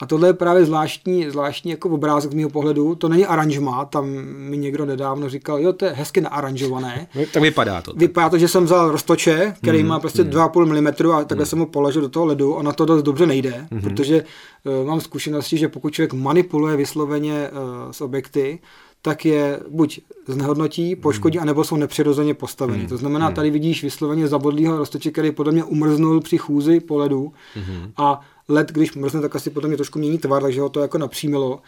A 0.00 0.06
tohle 0.06 0.28
je 0.28 0.32
právě 0.32 0.64
zvláštní, 0.64 1.30
zvláštní 1.30 1.70
jako 1.70 1.88
obrázek 1.88 2.32
z 2.32 2.34
mého 2.34 2.50
pohledu. 2.50 2.94
To 2.94 3.08
není 3.08 3.26
aranžma, 3.26 3.84
tam 3.84 4.08
mi 4.36 4.56
někdo 4.56 4.84
nedávno 4.84 5.28
říkal, 5.28 5.58
jo, 5.58 5.72
to 5.72 5.84
je 5.84 5.90
hezky 5.90 6.20
naaranžované. 6.20 7.06
No, 7.14 7.22
tak 7.32 7.42
vypadá 7.42 7.82
to. 7.82 7.90
Tak. 7.90 8.00
Vypadá 8.00 8.28
to, 8.28 8.38
že 8.38 8.48
jsem 8.48 8.64
vzal 8.64 8.90
roztoče, 8.90 9.54
který 9.62 9.78
hmm. 9.78 9.88
má 9.88 10.00
prostě 10.00 10.22
hmm. 10.22 10.32
2,5 10.32 10.80
mm 10.80 11.10
a 11.12 11.24
takhle 11.24 11.44
hmm. 11.44 11.46
jsem 11.46 11.58
ho 11.58 11.66
položil 11.66 12.02
do 12.02 12.08
toho 12.08 12.26
ledu 12.26 12.58
a 12.58 12.62
na 12.62 12.72
to 12.72 12.84
dost 12.84 13.02
dobře 13.02 13.26
nejde, 13.26 13.66
hmm. 13.70 13.80
protože 13.80 14.24
uh, 14.64 14.86
mám 14.86 15.00
zkušenosti, 15.00 15.58
že 15.58 15.68
pokud 15.68 15.90
člověk 15.90 16.12
manipuluje 16.12 16.76
vysloveně 16.76 17.50
uh, 17.52 17.90
s 17.90 18.00
objekty, 18.00 18.58
tak 19.04 19.24
je 19.24 19.60
buď 19.68 20.00
znehodnotí, 20.26 20.96
poškodí, 20.96 21.38
hmm. 21.38 21.42
anebo 21.42 21.64
jsou 21.64 21.76
nepřirozeně 21.76 22.34
postaveny. 22.34 22.78
Hmm. 22.78 22.88
To 22.88 22.96
znamená, 22.96 23.26
hmm. 23.26 23.34
tady 23.34 23.50
vidíš 23.50 23.82
vysloveně 23.82 24.28
zabodlýho 24.28 24.78
roztoče, 24.78 25.10
který 25.10 25.30
podle 25.30 25.52
mě 25.52 25.64
umrznul 25.64 26.20
při 26.20 26.38
chůzi 26.38 26.80
po 26.80 26.96
ledu 26.96 27.32
hmm. 27.54 27.92
a 27.96 28.20
led, 28.48 28.72
když 28.72 28.94
mrzne, 28.94 29.20
tak 29.20 29.36
asi 29.36 29.50
podle 29.50 29.68
mě 29.68 29.76
trošku 29.76 29.98
mění 29.98 30.18
tvar, 30.18 30.42
takže 30.42 30.60
ho 30.60 30.68
to 30.68 30.80
jako 30.80 30.98
napřímilo. 30.98 31.60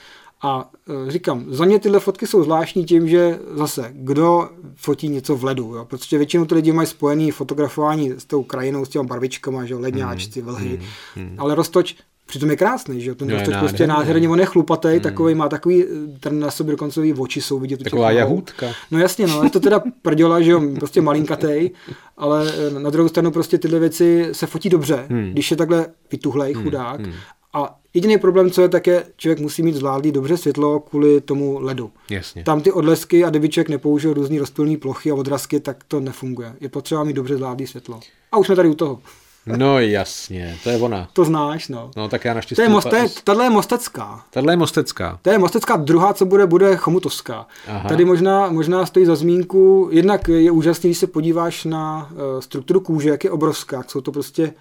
A 0.43 0.71
e, 1.09 1.11
říkám, 1.11 1.45
za 1.49 1.65
mě 1.65 1.79
tyhle 1.79 2.01
fotky 2.01 2.27
jsou 2.27 2.43
zvláštní 2.43 2.85
tím, 2.85 3.09
že 3.09 3.39
zase, 3.55 3.91
kdo 3.93 4.49
fotí 4.77 5.09
něco 5.09 5.37
v 5.37 5.45
ledu, 5.45 5.75
jo? 5.75 5.85
protože 5.85 6.19
většinou 6.19 6.45
ty 6.45 6.55
lidi 6.55 6.73
mají 6.73 6.89
spojený 6.89 7.31
fotografování 7.31 8.11
s 8.11 8.25
tou 8.25 8.43
krajinou, 8.43 8.85
s 8.85 8.89
těma 8.89 9.05
barvičkama, 9.05 9.65
že 9.65 9.75
ledňáčci, 9.75 10.43
vlhy, 10.43 10.81
mm, 11.17 11.23
mm. 11.23 11.35
ale 11.39 11.55
roztoč 11.55 11.97
Přitom 12.27 12.51
je 12.51 12.57
krásný, 12.57 13.01
že? 13.01 13.15
Ten 13.15 13.31
roztoč 13.31 13.55
prostě 13.57 13.87
nádherně, 13.87 14.29
on 14.29 14.41
je 14.41 14.47
chlupatý, 14.47 14.89
hmm. 14.89 15.01
takový 15.01 15.35
má 15.35 15.49
takový, 15.49 15.85
ten 16.21 16.41
na 16.41 16.51
sobě 16.51 16.71
dokonce 16.71 17.01
oči 17.19 17.41
jsou 17.41 17.59
vidět. 17.59 17.83
Taková 17.83 18.11
jahůdka. 18.11 18.67
No 18.91 18.99
jasně, 18.99 19.27
no, 19.27 19.43
je 19.43 19.51
to 19.51 19.61
teda 19.61 19.83
prděla, 20.03 20.41
že 20.41 20.51
jo, 20.51 20.63
prostě 20.79 21.01
malinkatej, 21.01 21.71
ale 22.17 22.53
eh, 22.57 22.81
na 22.81 22.91
druhou 22.91 23.09
stranu 23.09 23.31
prostě 23.31 23.59
tyhle 23.59 23.79
věci 23.79 24.29
se 24.33 24.47
fotí 24.47 24.69
dobře, 24.69 25.07
hmm. 25.11 25.31
když 25.33 25.51
je 25.51 25.57
takhle 25.57 25.87
vytuhlej, 26.13 26.55
hmm. 26.55 26.65
chudák. 26.65 27.01
Hmm. 27.01 27.13
A 27.53 27.79
jediný 27.95 28.19
problém, 28.19 28.51
co 28.51 28.63
je, 28.63 28.69
tak 28.69 28.87
je, 28.87 29.05
člověk 29.17 29.41
musí 29.41 29.63
mít 29.63 29.75
zvládlý 29.75 30.13
dobře 30.13 30.37
světlo 30.37 30.81
kvůli 30.81 31.21
tomu 31.21 31.59
ledu. 31.61 31.91
Jasně. 32.11 32.45
Tam 32.45 32.61
ty 32.61 32.73
odlesky 32.73 33.25
a 33.25 33.31
kdyby 33.31 33.49
člověk 33.49 33.69
nepoužil 33.69 34.15
různý 34.15 34.39
rozptylné 34.39 34.77
plochy 34.77 35.11
a 35.11 35.15
odrazky, 35.15 35.61
tak 35.61 35.85
to 35.89 36.01
nefunguje. 36.01 36.57
Je 36.61 36.69
potřeba 36.69 37.05
mít 37.05 37.13
dobře 37.13 37.37
zvládlý 37.37 37.67
světlo. 37.67 38.01
A 38.33 38.39
už 38.39 38.47
jsme 38.47 38.57
tady 38.57 38.69
u 38.69 38.75
toho. 38.75 39.01
No 39.47 39.81
jasně, 39.81 40.59
to 40.65 40.71
je 40.71 40.77
ona. 40.77 41.09
To 41.13 41.25
znáš, 41.25 41.69
no. 41.69 41.91
No 41.97 42.09
tak 42.09 42.25
já 42.25 42.35
naštěstí... 42.35 42.57
To 42.57 42.63
je, 42.63 42.69
most, 42.69 42.89
tato 43.25 43.43
je 43.43 43.51
mostecká. 43.51 44.25
Tato 44.31 44.51
je 44.51 44.57
mostecká. 44.57 45.19
To 45.23 45.31
je 45.31 45.39
mostecká, 45.39 45.77
druhá, 45.77 46.15
co 46.15 46.27
bude, 46.27 46.47
bude 46.47 46.77
chomutovská. 46.77 47.47
Aha. 47.69 47.89
Tady 47.89 48.05
možná, 48.05 48.49
možná 48.49 48.87
stojí 48.87 49.07
za 49.07 49.17
zmínku, 49.17 49.89
jednak 49.93 50.29
je 50.29 50.51
úžasný, 50.51 50.91
když 50.91 50.99
se 50.99 51.07
podíváš 51.07 51.65
na 51.65 52.11
uh, 52.11 52.41
strukturu 52.41 52.81
kůže, 52.81 53.09
jak 53.09 53.25
je 53.25 53.31
obrovská, 53.31 53.77
jak 53.77 53.91
jsou 53.91 54.01
to 54.01 54.13
prostě 54.13 54.53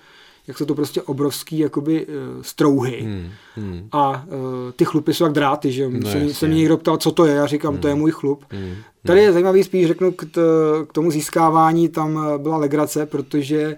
jak 0.47 0.57
jsou 0.57 0.65
to 0.65 0.75
prostě 0.75 1.01
obrovský 1.01 1.59
jakoby 1.59 2.05
uh, 2.05 2.13
strouhy. 2.41 3.01
Hmm, 3.01 3.29
hmm. 3.55 3.87
A 3.91 4.09
uh, 4.27 4.71
ty 4.75 4.85
chlupy 4.85 5.13
jsou 5.13 5.23
jak 5.23 5.33
dráty, 5.33 5.71
že 5.71 5.89
no, 5.89 6.11
se, 6.11 6.33
se 6.33 6.47
mě 6.47 6.57
někdo 6.57 6.77
ptal, 6.77 6.97
co 6.97 7.11
to 7.11 7.25
je, 7.25 7.35
já 7.35 7.45
říkám, 7.45 7.73
hmm. 7.73 7.81
to 7.81 7.87
je 7.87 7.93
hmm. 7.93 8.01
můj 8.01 8.11
chlup. 8.11 8.45
Hmm. 8.49 8.75
Tady 9.05 9.21
je 9.21 9.33
zajímavý 9.33 9.63
spíš, 9.63 9.87
řeknu, 9.87 10.11
k, 10.11 10.25
t, 10.25 10.41
k 10.87 10.93
tomu 10.93 11.11
získávání, 11.11 11.89
tam 11.89 12.19
byla 12.37 12.57
legrace, 12.57 13.05
protože 13.05 13.77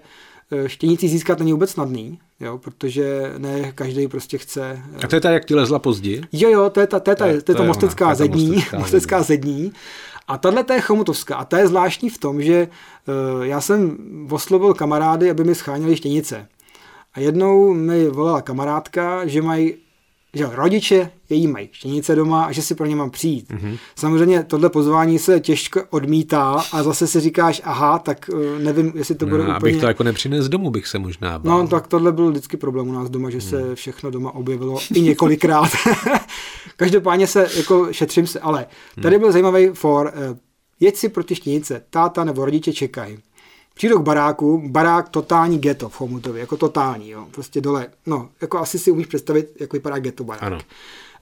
štěnici 0.66 1.08
získat 1.08 1.38
není 1.38 1.52
vůbec 1.52 1.70
snadný, 1.70 2.18
jo, 2.40 2.58
protože 2.58 3.34
ne 3.38 3.72
každý 3.72 4.08
prostě 4.08 4.38
chce. 4.38 4.82
A 5.04 5.06
to 5.06 5.16
je 5.16 5.20
ta, 5.20 5.30
jak 5.30 5.44
ti 5.44 5.54
lezla 5.54 5.78
později? 5.78 6.22
Jo, 6.32 6.50
jo, 6.50 6.70
to 6.70 6.80
je 6.80 6.86
ta, 6.86 7.00
to 7.00 7.10
je 7.10 7.16
ta, 7.16 7.24
to 7.24 7.30
je, 7.30 7.42
to 7.42 7.52
je 7.52 7.56
ta 7.56 7.64
mostecká 7.64 8.14
zední, 8.14 8.48
mostecká, 8.48 8.78
mostecká 8.78 9.22
zední. 9.22 9.72
A 10.28 10.38
tahle 10.38 10.64
je 10.72 10.80
chomutovská. 10.80 11.36
A 11.36 11.44
ta 11.44 11.58
je 11.58 11.68
zvláštní 11.68 12.10
v 12.10 12.18
tom, 12.18 12.42
že 12.42 12.68
uh, 12.68 13.44
já 13.44 13.60
jsem 13.60 13.96
oslovil 14.30 14.74
kamarády, 14.74 15.30
aby 15.30 15.44
mi 15.44 15.54
scháněli 15.54 15.96
štěnice. 15.96 16.48
A 17.14 17.20
jednou 17.20 17.74
mi 17.74 18.08
volala 18.08 18.42
kamarádka, 18.42 19.26
že 19.26 19.42
mají 19.42 19.74
že 20.34 20.48
rodiče 20.52 21.10
její 21.30 21.46
mají 21.46 21.68
štěnice 21.72 22.14
doma 22.14 22.44
a 22.44 22.52
že 22.52 22.62
si 22.62 22.74
pro 22.74 22.86
ně 22.86 22.96
mám 22.96 23.10
přijít. 23.10 23.50
Mm-hmm. 23.50 23.78
Samozřejmě 23.96 24.44
tohle 24.44 24.70
pozvání 24.70 25.18
se 25.18 25.40
těžko 25.40 25.82
odmítá 25.90 26.62
a 26.72 26.82
zase 26.82 27.06
si 27.06 27.20
říkáš, 27.20 27.62
aha, 27.64 27.98
tak 27.98 28.30
uh, 28.32 28.58
nevím, 28.58 28.92
jestli 28.94 29.14
to 29.14 29.26
bude 29.26 29.38
no, 29.38 29.44
úplně... 29.44 29.56
Abych 29.56 29.80
to 29.80 29.86
jako 29.86 30.02
nepřines 30.02 30.48
domů, 30.48 30.70
bych 30.70 30.86
se 30.86 30.98
možná 30.98 31.38
bál. 31.38 31.58
No, 31.58 31.68
tak 31.68 31.86
tohle 31.86 32.12
byl 32.12 32.30
vždycky 32.30 32.56
problém 32.56 32.88
u 32.88 32.92
nás 32.92 33.10
doma, 33.10 33.30
že 33.30 33.36
mm. 33.36 33.42
se 33.42 33.74
všechno 33.74 34.10
doma 34.10 34.34
objevilo 34.34 34.78
i 34.94 35.00
několikrát. 35.00 35.70
Každopádně 36.76 37.26
se, 37.26 37.48
jako 37.56 37.92
šetřím 37.92 38.26
se, 38.26 38.40
ale 38.40 38.66
tady 39.02 39.16
mm. 39.16 39.20
byl 39.20 39.32
zajímavý 39.32 39.68
for, 39.68 40.12
uh, 40.30 40.36
jeď 40.80 40.96
si 40.96 41.08
pro 41.08 41.24
ty 41.24 41.34
štěnice, 41.34 41.82
táta 41.90 42.24
nebo 42.24 42.44
rodiče 42.44 42.72
čekají. 42.72 43.18
Přijdu 43.78 43.98
k 43.98 44.02
baráku, 44.02 44.62
barák 44.66 45.08
totální 45.08 45.58
ghetto 45.58 45.88
v 45.88 45.96
Chomutově, 45.96 46.40
jako 46.40 46.56
totální, 46.56 47.10
jo, 47.10 47.26
prostě 47.30 47.60
dole, 47.60 47.86
no, 48.06 48.28
jako 48.40 48.58
asi 48.58 48.78
si 48.78 48.90
umíš 48.90 49.06
představit, 49.06 49.52
jak 49.60 49.72
vypadá 49.72 49.98
ghetto 49.98 50.24
barák. 50.24 50.42
Ano. 50.42 50.58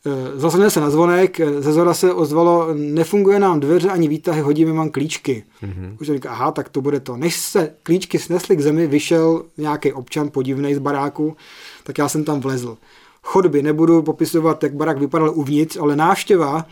Eh, 0.07 0.39
Zazvonil 0.41 0.71
se 0.71 0.81
na 0.81 0.91
zvonek, 0.91 1.41
eh, 1.41 1.63
ze 1.63 1.73
zora 1.73 1.95
se 1.95 2.13
ozvalo, 2.13 2.69
nefunguje 2.75 3.39
nám 3.39 3.61
dveře 3.61 3.89
ani 3.91 4.09
výtahy, 4.09 4.41
hodíme 4.41 4.73
mám 4.73 4.91
klíčky. 4.91 5.45
Mm-hmm. 5.63 5.97
Už 6.01 6.07
říká, 6.07 6.31
aha, 6.31 6.51
tak 6.51 6.69
to 6.69 6.81
bude 6.81 7.01
to. 7.01 7.17
Než 7.17 7.37
se 7.37 7.73
klíčky 7.83 8.19
snesly 8.19 8.57
k 8.57 8.61
zemi, 8.61 8.87
vyšel 8.87 9.45
nějaký 9.57 9.93
občan 9.93 10.29
podivný 10.29 10.75
z 10.75 10.79
baráku, 10.79 11.37
tak 11.85 11.99
já 11.99 12.09
jsem 12.09 12.25
tam 12.25 12.41
vlezl. 12.41 12.77
Chodby, 13.23 13.63
nebudu 13.63 14.03
popisovat, 14.03 14.63
jak 14.63 14.75
barák 14.75 14.99
vypadal 14.99 15.33
uvnitř, 15.35 15.77
ale 15.77 15.97
návštěva 15.97 16.67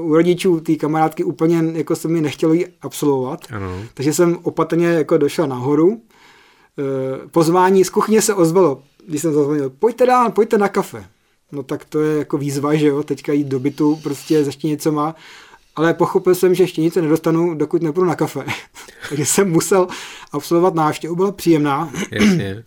u 0.00 0.14
rodičů 0.14 0.60
té 0.60 0.76
kamarádky 0.76 1.24
úplně 1.24 1.64
jako 1.72 1.96
se 1.96 2.08
mi 2.08 2.20
nechtělo 2.20 2.52
jí 2.52 2.66
absolvovat, 2.82 3.40
ano. 3.50 3.82
takže 3.94 4.12
jsem 4.12 4.38
opatrně 4.42 4.86
jako 4.86 5.18
došel 5.18 5.46
nahoru. 5.46 6.00
E, 6.78 7.28
pozvání 7.28 7.84
z 7.84 7.90
kuchyně 7.90 8.22
se 8.22 8.34
ozvalo, 8.34 8.82
když 9.06 9.22
jsem 9.22 9.32
zazvonil, 9.32 9.70
pojďte 9.70 10.06
dál, 10.06 10.30
pojďte 10.30 10.58
na 10.58 10.68
kafe. 10.68 11.04
No 11.52 11.62
tak 11.62 11.84
to 11.84 12.00
je 12.00 12.18
jako 12.18 12.38
výzva, 12.38 12.74
že 12.74 12.86
jo, 12.86 13.02
teďka 13.02 13.32
jít 13.32 13.46
do 13.46 13.60
bytu 13.60 13.96
prostě 14.02 14.44
za 14.44 14.50
má. 14.90 15.14
ale 15.76 15.94
pochopil 15.94 16.34
jsem, 16.34 16.54
že 16.54 16.66
štěnice 16.66 17.02
nedostanu, 17.02 17.54
dokud 17.54 17.82
nepůjdu 17.82 18.08
na 18.08 18.14
kafe. 18.14 18.44
takže 19.08 19.26
jsem 19.26 19.50
musel 19.50 19.88
absolvovat 20.32 20.74
návštěvu, 20.74 21.16
byla 21.16 21.32
příjemná. 21.32 21.92
Jasně 22.12 22.64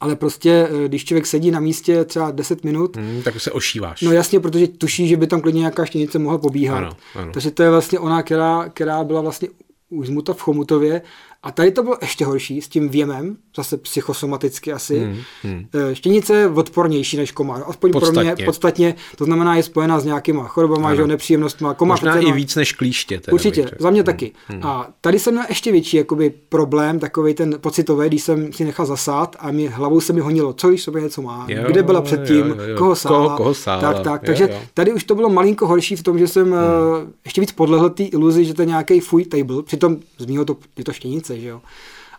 ale 0.00 0.16
prostě, 0.16 0.68
eh, 0.84 0.88
když 0.88 1.04
člověk 1.04 1.26
sedí 1.26 1.50
na 1.50 1.60
místě 1.60 2.04
třeba 2.04 2.30
10 2.30 2.64
minut, 2.64 2.96
hmm, 2.96 3.22
tak 3.22 3.40
se 3.40 3.52
ošíváš. 3.52 4.02
No 4.02 4.12
jasně, 4.12 4.40
protože 4.40 4.68
tuší, 4.68 5.08
že 5.08 5.16
by 5.16 5.26
tam 5.26 5.40
klidně 5.40 5.58
nějaká 5.58 5.84
štěnice 5.84 6.18
mohla 6.18 6.38
pobíhat. 6.38 6.78
Ano, 6.78 6.90
ano. 7.14 7.32
Takže 7.32 7.50
to 7.50 7.62
je 7.62 7.70
vlastně 7.70 7.98
ona, 7.98 8.22
která, 8.22 8.68
která 8.68 9.04
byla 9.04 9.20
vlastně 9.20 9.48
uzmuta 9.90 10.32
v 10.32 10.40
Chomutově 10.40 11.02
a 11.42 11.50
tady 11.50 11.70
to 11.70 11.82
bylo 11.82 11.96
ještě 12.00 12.24
horší 12.24 12.60
s 12.60 12.68
tím 12.68 12.88
věmem, 12.88 13.36
zase 13.56 13.76
psychosomaticky 13.76 14.72
asi. 14.72 14.98
Hmm, 14.98 15.16
hmm. 15.42 15.66
Eh, 15.74 15.94
štěnice 15.94 16.34
je 16.34 16.48
odpornější 16.48 17.16
než 17.16 17.32
komár, 17.32 17.64
aspoň 17.66 17.92
podstatně. 17.92 18.30
pro 18.30 18.36
mě 18.36 18.44
podstatně, 18.44 18.94
to 19.16 19.24
znamená 19.24 19.56
je 19.56 19.62
spojená 19.62 20.00
s 20.00 20.04
nějakýma 20.04 20.48
chorobama, 20.48 20.94
že 20.94 21.06
nepříjemnostma. 21.06 21.74
Komár 21.74 21.98
Možná 21.98 22.18
i 22.18 22.32
víc 22.32 22.54
než 22.54 22.72
klíště. 22.72 23.20
Určitě, 23.32 23.70
za 23.78 23.90
mě 23.90 24.00
hmm, 24.00 24.06
taky. 24.06 24.32
Hmm. 24.46 24.66
A 24.66 24.90
tady 25.00 25.18
jsem 25.18 25.34
měl 25.34 25.44
ještě 25.48 25.72
větší 25.72 25.96
jakoby, 25.96 26.32
problém, 26.48 26.98
takový 26.98 27.34
ten 27.34 27.56
pocitový, 27.60 28.08
když 28.08 28.22
jsem 28.22 28.52
si 28.52 28.64
nechal 28.64 28.86
zasát 28.86 29.36
a 29.38 29.50
mi 29.50 29.66
hlavou 29.66 30.00
se 30.00 30.12
mi 30.12 30.20
honilo, 30.20 30.52
co 30.52 30.68
když 30.68 30.82
sobě 30.82 31.02
něco 31.02 31.22
má, 31.22 31.46
jo, 31.48 31.64
kde 31.66 31.82
byla 31.82 32.02
předtím, 32.02 32.46
jo, 32.46 32.54
jo, 32.58 32.68
jo. 32.68 32.78
koho 32.78 32.96
sála. 32.96 33.24
Koho, 33.24 33.36
koho 33.36 33.54
sála. 33.54 33.80
Tak, 33.80 34.00
tak. 34.04 34.22
Jo, 34.22 34.26
Takže 34.26 34.48
jo. 34.50 34.58
tady 34.74 34.92
už 34.92 35.04
to 35.04 35.14
bylo 35.14 35.28
malinko 35.28 35.66
horší 35.66 35.96
v 35.96 36.02
tom, 36.02 36.18
že 36.18 36.28
jsem 36.28 36.44
hmm. 36.44 36.52
uh, 36.52 37.10
ještě 37.24 37.40
víc 37.40 37.52
podlehl 37.52 37.90
té 37.90 38.02
iluzi, 38.02 38.44
že 38.44 38.54
to 38.54 38.62
je 38.62 38.66
nějaký 38.66 39.00
fuj 39.00 39.24
table, 39.24 39.62
přitom 39.62 39.96
z 40.18 40.26
mého 40.26 40.44
to, 40.44 40.56
je 40.78 40.84
to 40.84 40.92
štěnice, 40.92 41.29
že 41.38 41.48
jo. 41.48 41.60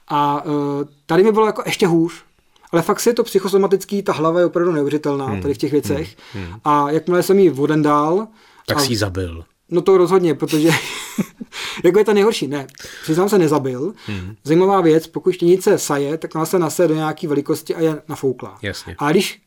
A 0.07 0.45
uh, 0.45 0.51
tady 1.05 1.23
mi 1.23 1.31
bylo 1.31 1.45
jako 1.45 1.63
ještě 1.65 1.87
hůř, 1.87 2.13
ale 2.71 2.81
fakt 2.81 2.99
si 2.99 3.09
je 3.09 3.13
to 3.13 3.23
psychosomatický, 3.23 4.03
ta 4.03 4.13
hlava 4.13 4.39
je 4.39 4.45
opravdu 4.45 4.71
neuvěřitelná 4.71 5.25
hmm. 5.25 5.41
tady 5.41 5.53
v 5.53 5.57
těch 5.57 5.71
věcech. 5.71 6.15
Hmm. 6.33 6.45
Hmm. 6.45 6.59
A 6.63 6.91
jakmile 6.91 7.23
jsem 7.23 7.39
ji 7.39 7.53
dál, 7.75 8.27
Tak 8.67 8.77
a, 8.77 8.79
si 8.79 8.91
ji 8.91 8.97
zabil. 8.97 9.43
No 9.69 9.81
to 9.81 9.97
rozhodně, 9.97 10.35
protože 10.35 10.69
jako 11.83 11.99
je 11.99 12.05
to 12.05 12.13
nejhorší. 12.13 12.47
Ne, 12.47 12.67
přiznám 13.03 13.29
se 13.29 13.37
nezabil. 13.37 13.93
Hmm. 14.05 14.35
Zajímavá 14.43 14.81
věc, 14.81 15.07
pokud 15.07 15.31
štěnice 15.31 15.77
saje, 15.77 16.17
tak 16.17 16.35
ona 16.35 16.45
se 16.45 16.59
nase 16.59 16.87
do 16.87 16.95
nějaké 16.95 17.27
velikosti 17.27 17.75
a 17.75 17.81
je 17.81 18.01
nafouklá. 18.07 18.57
Jasně. 18.61 18.95
A 18.97 19.11
když 19.11 19.41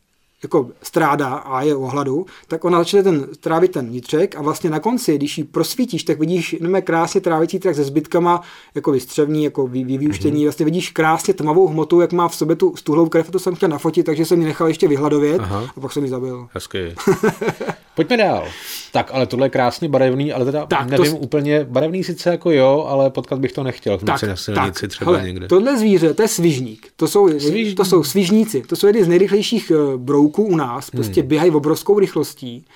jako 0.45 0.71
strádá 0.83 1.35
a 1.35 1.63
je 1.63 1.77
ohladu, 1.77 2.27
tak 2.49 2.65
ona 2.65 2.79
začne 2.79 3.03
ten, 3.03 3.27
trávit 3.41 3.73
ten 3.73 3.87
vnitřek 3.87 4.37
a 4.37 4.43
vlastně 4.43 4.71
na 4.71 4.81
konci, 4.81 5.17
když 5.17 5.39
ji 5.39 5.45
prosvítíš, 5.45 6.05
tak 6.05 6.19
vidíš 6.19 6.53
jenom 6.53 6.83
krásně 6.83 7.21
trávicí 7.21 7.59
trakt 7.59 7.77
se 7.77 7.85
zbytkama, 7.85 8.43
jako 8.75 8.93
vystřevní, 8.93 9.45
jako 9.45 9.67
vy, 9.67 9.85
vyúštění, 9.85 10.41
mm-hmm. 10.41 10.45
vlastně 10.45 10.65
vidíš 10.65 10.91
krásně 10.91 11.35
tmavou 11.35 11.69
hmotu, 11.69 12.01
jak 12.01 12.13
má 12.13 12.29
v 12.29 12.37
sobě 12.37 12.57
tu 12.57 12.77
stuhlou 12.77 13.09
krev, 13.09 13.31
to 13.31 13.39
jsem 13.39 13.55
chtěl 13.55 13.69
nafotit, 13.69 14.07
takže 14.07 14.25
jsem 14.25 14.41
ji 14.41 14.47
nechal 14.47 14.69
ještě 14.69 14.89
vyhladovět 14.89 15.41
Aha. 15.41 15.71
a 15.77 15.81
pak 15.81 15.93
jsem 15.93 16.05
ji 16.05 16.11
zabil. 16.11 16.49
Hezky. 16.53 16.95
Pojďme 17.95 18.17
dál. 18.17 18.45
Tak, 18.93 19.11
ale 19.13 19.27
tohle 19.27 19.47
je 19.47 19.51
krásně 19.51 19.89
barevný, 19.89 20.33
ale 20.33 20.45
teda 20.45 20.67
tak, 20.67 20.91
nevím 20.91 21.13
to... 21.13 21.19
úplně, 21.19 21.67
barevný 21.71 22.05
sice 22.05 22.31
jako 22.31 22.51
jo, 22.51 22.87
ale 22.89 23.11
potkat 23.11 23.39
bych 23.39 23.53
to 23.53 23.63
nechtěl 23.63 23.99
v 23.99 24.03
noci 24.03 24.27
na 24.27 24.37
silnici 24.37 24.81
tak, 24.81 24.91
třeba 24.91 25.13
hele, 25.13 25.27
někde. 25.27 25.49
Tohle 25.49 25.79
zvíře, 25.79 26.15
to 26.15 26.23
je 26.23 26.29
svižník. 26.29 26.89
To 26.97 27.09
jsou, 27.09 27.29
Svižník. 27.29 27.77
to 27.77 27.85
jsou 27.85 28.05
svižníci. 28.05 28.63
To 28.63 28.77
jsou 28.77 28.87
jedny 28.87 29.05
z 29.05 29.09
nejrychlejších 29.09 29.73
eh, 29.75 29.97
brouků 30.35 30.53
u 30.53 30.57
nás. 30.57 30.91
Prostě 30.91 31.21
hmm. 31.21 31.29
běhají 31.29 31.51
v 31.51 31.57
obrovskou 31.57 31.99
rychlostí 31.99 32.67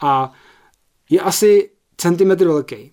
a 0.00 0.32
je 1.10 1.20
asi 1.20 1.70
centimetr 1.96 2.46
velký. 2.46 2.92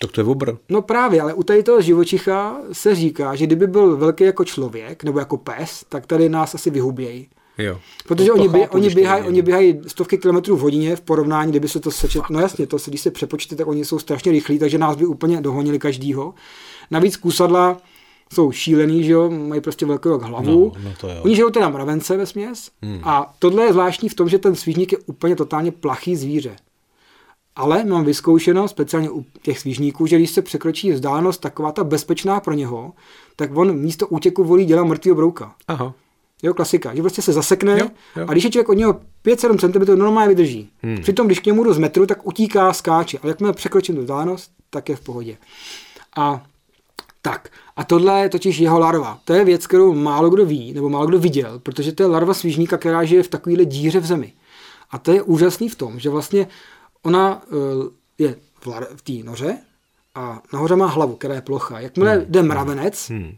Tak 0.00 0.12
to 0.12 0.20
je 0.20 0.24
obr. 0.24 0.56
No 0.68 0.82
právě, 0.82 1.20
ale 1.20 1.34
u 1.34 1.42
tady 1.42 1.62
toho 1.62 1.80
živočicha 1.80 2.56
se 2.72 2.94
říká, 2.94 3.34
že 3.34 3.46
kdyby 3.46 3.66
byl 3.66 3.96
velký 3.96 4.24
jako 4.24 4.44
člověk 4.44 5.04
nebo 5.04 5.18
jako 5.18 5.36
pes, 5.36 5.84
tak 5.88 6.06
tady 6.06 6.28
nás 6.28 6.54
asi 6.54 6.70
vyhubějí. 6.70 7.28
Jo. 7.58 7.80
Protože 8.08 8.32
oni, 8.32 8.48
by, 8.48 8.68
oni, 8.68 8.90
běhají, 8.90 9.24
oni 9.24 9.42
běhají 9.42 9.80
stovky 9.86 10.18
kilometrů 10.18 10.56
v 10.56 10.60
hodině 10.60 10.96
v 10.96 11.00
porovnání, 11.00 11.50
kdyby 11.50 11.68
se 11.68 11.80
to 11.80 11.90
sečet. 11.90 12.22
No 12.30 12.40
jasně, 12.40 12.66
to 12.66 12.78
se, 12.78 12.90
když 12.90 13.00
se 13.00 13.10
přepočte, 13.10 13.56
tak 13.56 13.66
oni 13.66 13.84
jsou 13.84 13.98
strašně 13.98 14.32
rychlí, 14.32 14.58
takže 14.58 14.78
nás 14.78 14.96
by 14.96 15.06
úplně 15.06 15.40
dohonili 15.40 15.78
každýho. 15.78 16.34
Navíc 16.90 17.16
kusadla 17.16 17.76
jsou 18.34 18.52
šílený, 18.52 19.04
že 19.04 19.12
jo, 19.12 19.30
mají 19.30 19.60
prostě 19.60 19.86
velkou 19.86 20.12
jak 20.12 20.22
hlavu. 20.22 20.72
No, 20.76 20.82
no 20.84 20.94
to 21.00 21.08
jo. 21.08 21.16
Oni 21.22 21.36
žijou 21.36 21.50
teda 21.50 21.68
mravence 21.68 22.16
ve 22.16 22.26
směs. 22.26 22.70
Hmm. 22.82 23.00
A 23.02 23.34
tohle 23.38 23.64
je 23.64 23.72
zvláštní 23.72 24.08
v 24.08 24.14
tom, 24.14 24.28
že 24.28 24.38
ten 24.38 24.54
svížník 24.54 24.92
je 24.92 24.98
úplně 25.06 25.36
totálně 25.36 25.72
plachý 25.72 26.16
zvíře. 26.16 26.56
Ale 27.56 27.84
mám 27.84 28.04
vyzkoušeno, 28.04 28.68
speciálně 28.68 29.10
u 29.10 29.24
těch 29.42 29.58
svížníků, 29.58 30.06
že 30.06 30.16
když 30.16 30.30
se 30.30 30.42
překročí 30.42 30.92
vzdálenost 30.92 31.40
taková 31.40 31.72
ta 31.72 31.84
bezpečná 31.84 32.40
pro 32.40 32.54
něho, 32.54 32.92
tak 33.36 33.56
on 33.56 33.76
místo 33.76 34.06
útěku 34.06 34.44
volí 34.44 34.64
dělat 34.64 34.84
mrtvého 34.84 35.16
brouka. 35.16 35.54
Aha. 35.68 35.94
Jo, 36.42 36.54
klasika, 36.54 36.94
že 36.94 37.02
prostě 37.02 37.22
se 37.22 37.32
zasekne 37.32 37.78
jo, 37.78 37.88
jo. 38.16 38.26
a 38.28 38.32
když 38.32 38.44
je 38.44 38.50
člověk 38.50 38.68
od 38.68 38.74
něho 38.74 39.00
5-7 39.24 39.86
cm, 39.86 39.98
normálně 39.98 40.28
vydrží. 40.28 40.70
Hmm. 40.82 41.02
Přitom, 41.02 41.26
když 41.26 41.40
k 41.40 41.46
němu 41.46 41.64
jdu 41.64 41.72
z 41.72 41.78
metru, 41.78 42.06
tak 42.06 42.26
utíká, 42.26 42.72
skáče, 42.72 43.18
ale 43.22 43.30
jakmile 43.30 43.52
překročím 43.52 43.94
tu 43.94 44.00
vzdálenost, 44.00 44.50
tak 44.70 44.88
je 44.88 44.96
v 44.96 45.00
pohodě. 45.00 45.36
A 46.16 46.42
tak, 47.24 47.48
a 47.76 47.84
tohle 47.84 48.20
je 48.20 48.28
totiž 48.28 48.58
jeho 48.58 48.78
larva. 48.78 49.18
To 49.24 49.32
je 49.32 49.44
věc, 49.44 49.66
kterou 49.66 49.94
málo 49.94 50.30
kdo 50.30 50.46
ví, 50.46 50.72
nebo 50.72 50.88
málo 50.88 51.06
kdo 51.06 51.18
viděl, 51.18 51.58
protože 51.58 51.92
to 51.92 52.02
je 52.02 52.06
larva 52.06 52.34
svížníka, 52.34 52.76
která 52.76 53.04
žije 53.04 53.22
v 53.22 53.28
takovéhle 53.28 53.64
díře 53.64 54.00
v 54.00 54.06
zemi. 54.06 54.32
A 54.90 54.98
to 54.98 55.12
je 55.12 55.22
úžasný 55.22 55.68
v 55.68 55.74
tom, 55.74 55.98
že 55.98 56.10
vlastně 56.10 56.48
ona 57.02 57.42
uh, 57.42 57.58
je 58.18 58.36
v, 58.60 58.66
lar- 58.66 58.86
v 58.96 59.02
té 59.02 59.26
noře 59.26 59.58
a 60.14 60.42
nahoře 60.52 60.76
má 60.76 60.86
hlavu, 60.86 61.16
která 61.16 61.34
je 61.34 61.40
plocha. 61.40 61.80
Jakmile 61.80 62.14
hmm. 62.14 62.24
jde 62.28 62.42
mravenec 62.42 63.10
hmm. 63.10 63.32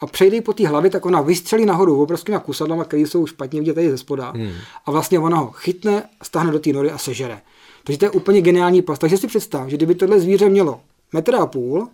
a 0.00 0.06
přejde 0.06 0.40
po 0.40 0.52
té 0.52 0.68
hlavě, 0.68 0.90
tak 0.90 1.06
ona 1.06 1.20
vystřelí 1.20 1.66
nahoru 1.66 2.02
obrovskýma 2.02 2.38
kusadlama, 2.38 2.84
které 2.84 3.02
jsou 3.02 3.26
špatně 3.26 3.60
vidět 3.60 3.74
tady 3.74 3.90
ze 3.90 3.98
spoda. 3.98 4.32
Hmm. 4.36 4.52
A 4.86 4.90
vlastně 4.90 5.18
ona 5.18 5.36
ho 5.36 5.50
chytne, 5.50 6.02
stáhne 6.22 6.52
do 6.52 6.58
té 6.58 6.72
nory 6.72 6.90
a 6.90 6.98
sežere. 6.98 7.40
Takže 7.84 7.98
to 7.98 8.04
je 8.04 8.10
úplně 8.10 8.40
geniální 8.40 8.82
pas. 8.82 8.98
Takže 8.98 9.16
si 9.16 9.26
představ, 9.26 9.68
že 9.68 9.76
kdyby 9.76 9.94
tohle 9.94 10.20
zvíře 10.20 10.48
mělo 10.48 10.80
metr 11.12 11.34
a 11.34 11.46
půl, 11.46 11.88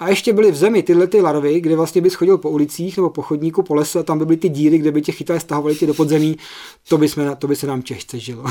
a 0.00 0.08
ještě 0.08 0.32
byly 0.32 0.52
v 0.52 0.56
zemi 0.56 0.82
tyhle 0.82 1.06
ty 1.06 1.20
larvy, 1.20 1.60
kde 1.60 1.76
vlastně 1.76 2.00
bys 2.00 2.14
chodil 2.14 2.38
po 2.38 2.50
ulicích 2.50 2.96
nebo 2.96 3.10
po 3.10 3.22
chodníku, 3.22 3.62
po 3.62 3.74
lese 3.74 3.98
a 3.98 4.02
tam 4.02 4.18
by 4.18 4.26
byly 4.26 4.36
ty 4.36 4.48
díry, 4.48 4.78
kde 4.78 4.92
by 4.92 5.02
tě 5.02 5.12
chytali, 5.12 5.40
stahovali 5.40 5.74
tě 5.74 5.86
do 5.86 5.94
podzemí, 5.94 6.36
to 6.88 6.98
by, 6.98 7.08
jsme, 7.08 7.36
to 7.36 7.46
by 7.46 7.56
se 7.56 7.66
nám 7.66 7.82
těžce 7.82 8.18
žilo. 8.18 8.44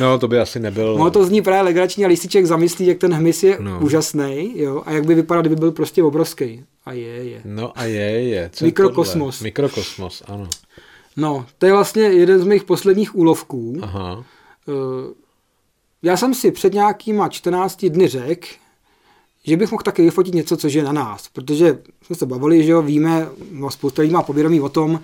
no, 0.00 0.18
to 0.18 0.28
by 0.28 0.38
asi 0.38 0.60
nebyl. 0.60 0.98
No, 0.98 1.10
to 1.10 1.26
zní 1.26 1.42
právě 1.42 1.62
legrační 1.62 2.04
a 2.04 2.08
lističek 2.08 2.46
zamyslí, 2.46 2.86
jak 2.86 2.98
ten 2.98 3.14
hmyz 3.14 3.42
je 3.42 3.58
no. 3.60 3.80
úžasný, 3.80 4.52
jo, 4.54 4.82
a 4.86 4.92
jak 4.92 5.06
by 5.06 5.14
vypadal, 5.14 5.42
kdyby 5.42 5.56
byl 5.56 5.72
prostě 5.72 6.02
obrovský. 6.02 6.64
A 6.84 6.92
je, 6.92 7.24
je. 7.24 7.42
No 7.44 7.78
a 7.78 7.84
je, 7.84 8.28
je. 8.28 8.50
Co 8.52 8.64
Mikrokosmos. 8.64 9.40
Je 9.40 9.44
Mikrokosmos, 9.44 10.22
ano. 10.26 10.48
No, 11.16 11.46
to 11.58 11.66
je 11.66 11.72
vlastně 11.72 12.02
jeden 12.02 12.40
z 12.40 12.44
mých 12.44 12.64
posledních 12.64 13.16
úlovků. 13.16 13.76
Aha. 13.82 14.24
Eh, 14.68 15.14
já 16.02 16.16
jsem 16.16 16.34
si 16.34 16.52
před 16.52 16.74
nějakýma 16.74 17.28
14 17.28 17.84
dny 17.84 18.08
řekl, 18.08 18.48
že 19.44 19.56
bych 19.56 19.70
mohl 19.70 19.82
taky 19.82 20.02
vyfotit 20.02 20.34
něco, 20.34 20.56
co 20.56 20.68
je 20.68 20.82
na 20.82 20.92
nás. 20.92 21.28
Protože 21.32 21.78
jsme 22.02 22.16
se 22.16 22.26
bavili, 22.26 22.64
že 22.64 22.70
jo, 22.72 22.82
víme, 22.82 23.28
no, 23.52 23.70
spousta 23.70 24.02
lidí 24.02 24.14
má 24.14 24.22
povědomí 24.22 24.60
o 24.60 24.68
tom, 24.68 25.00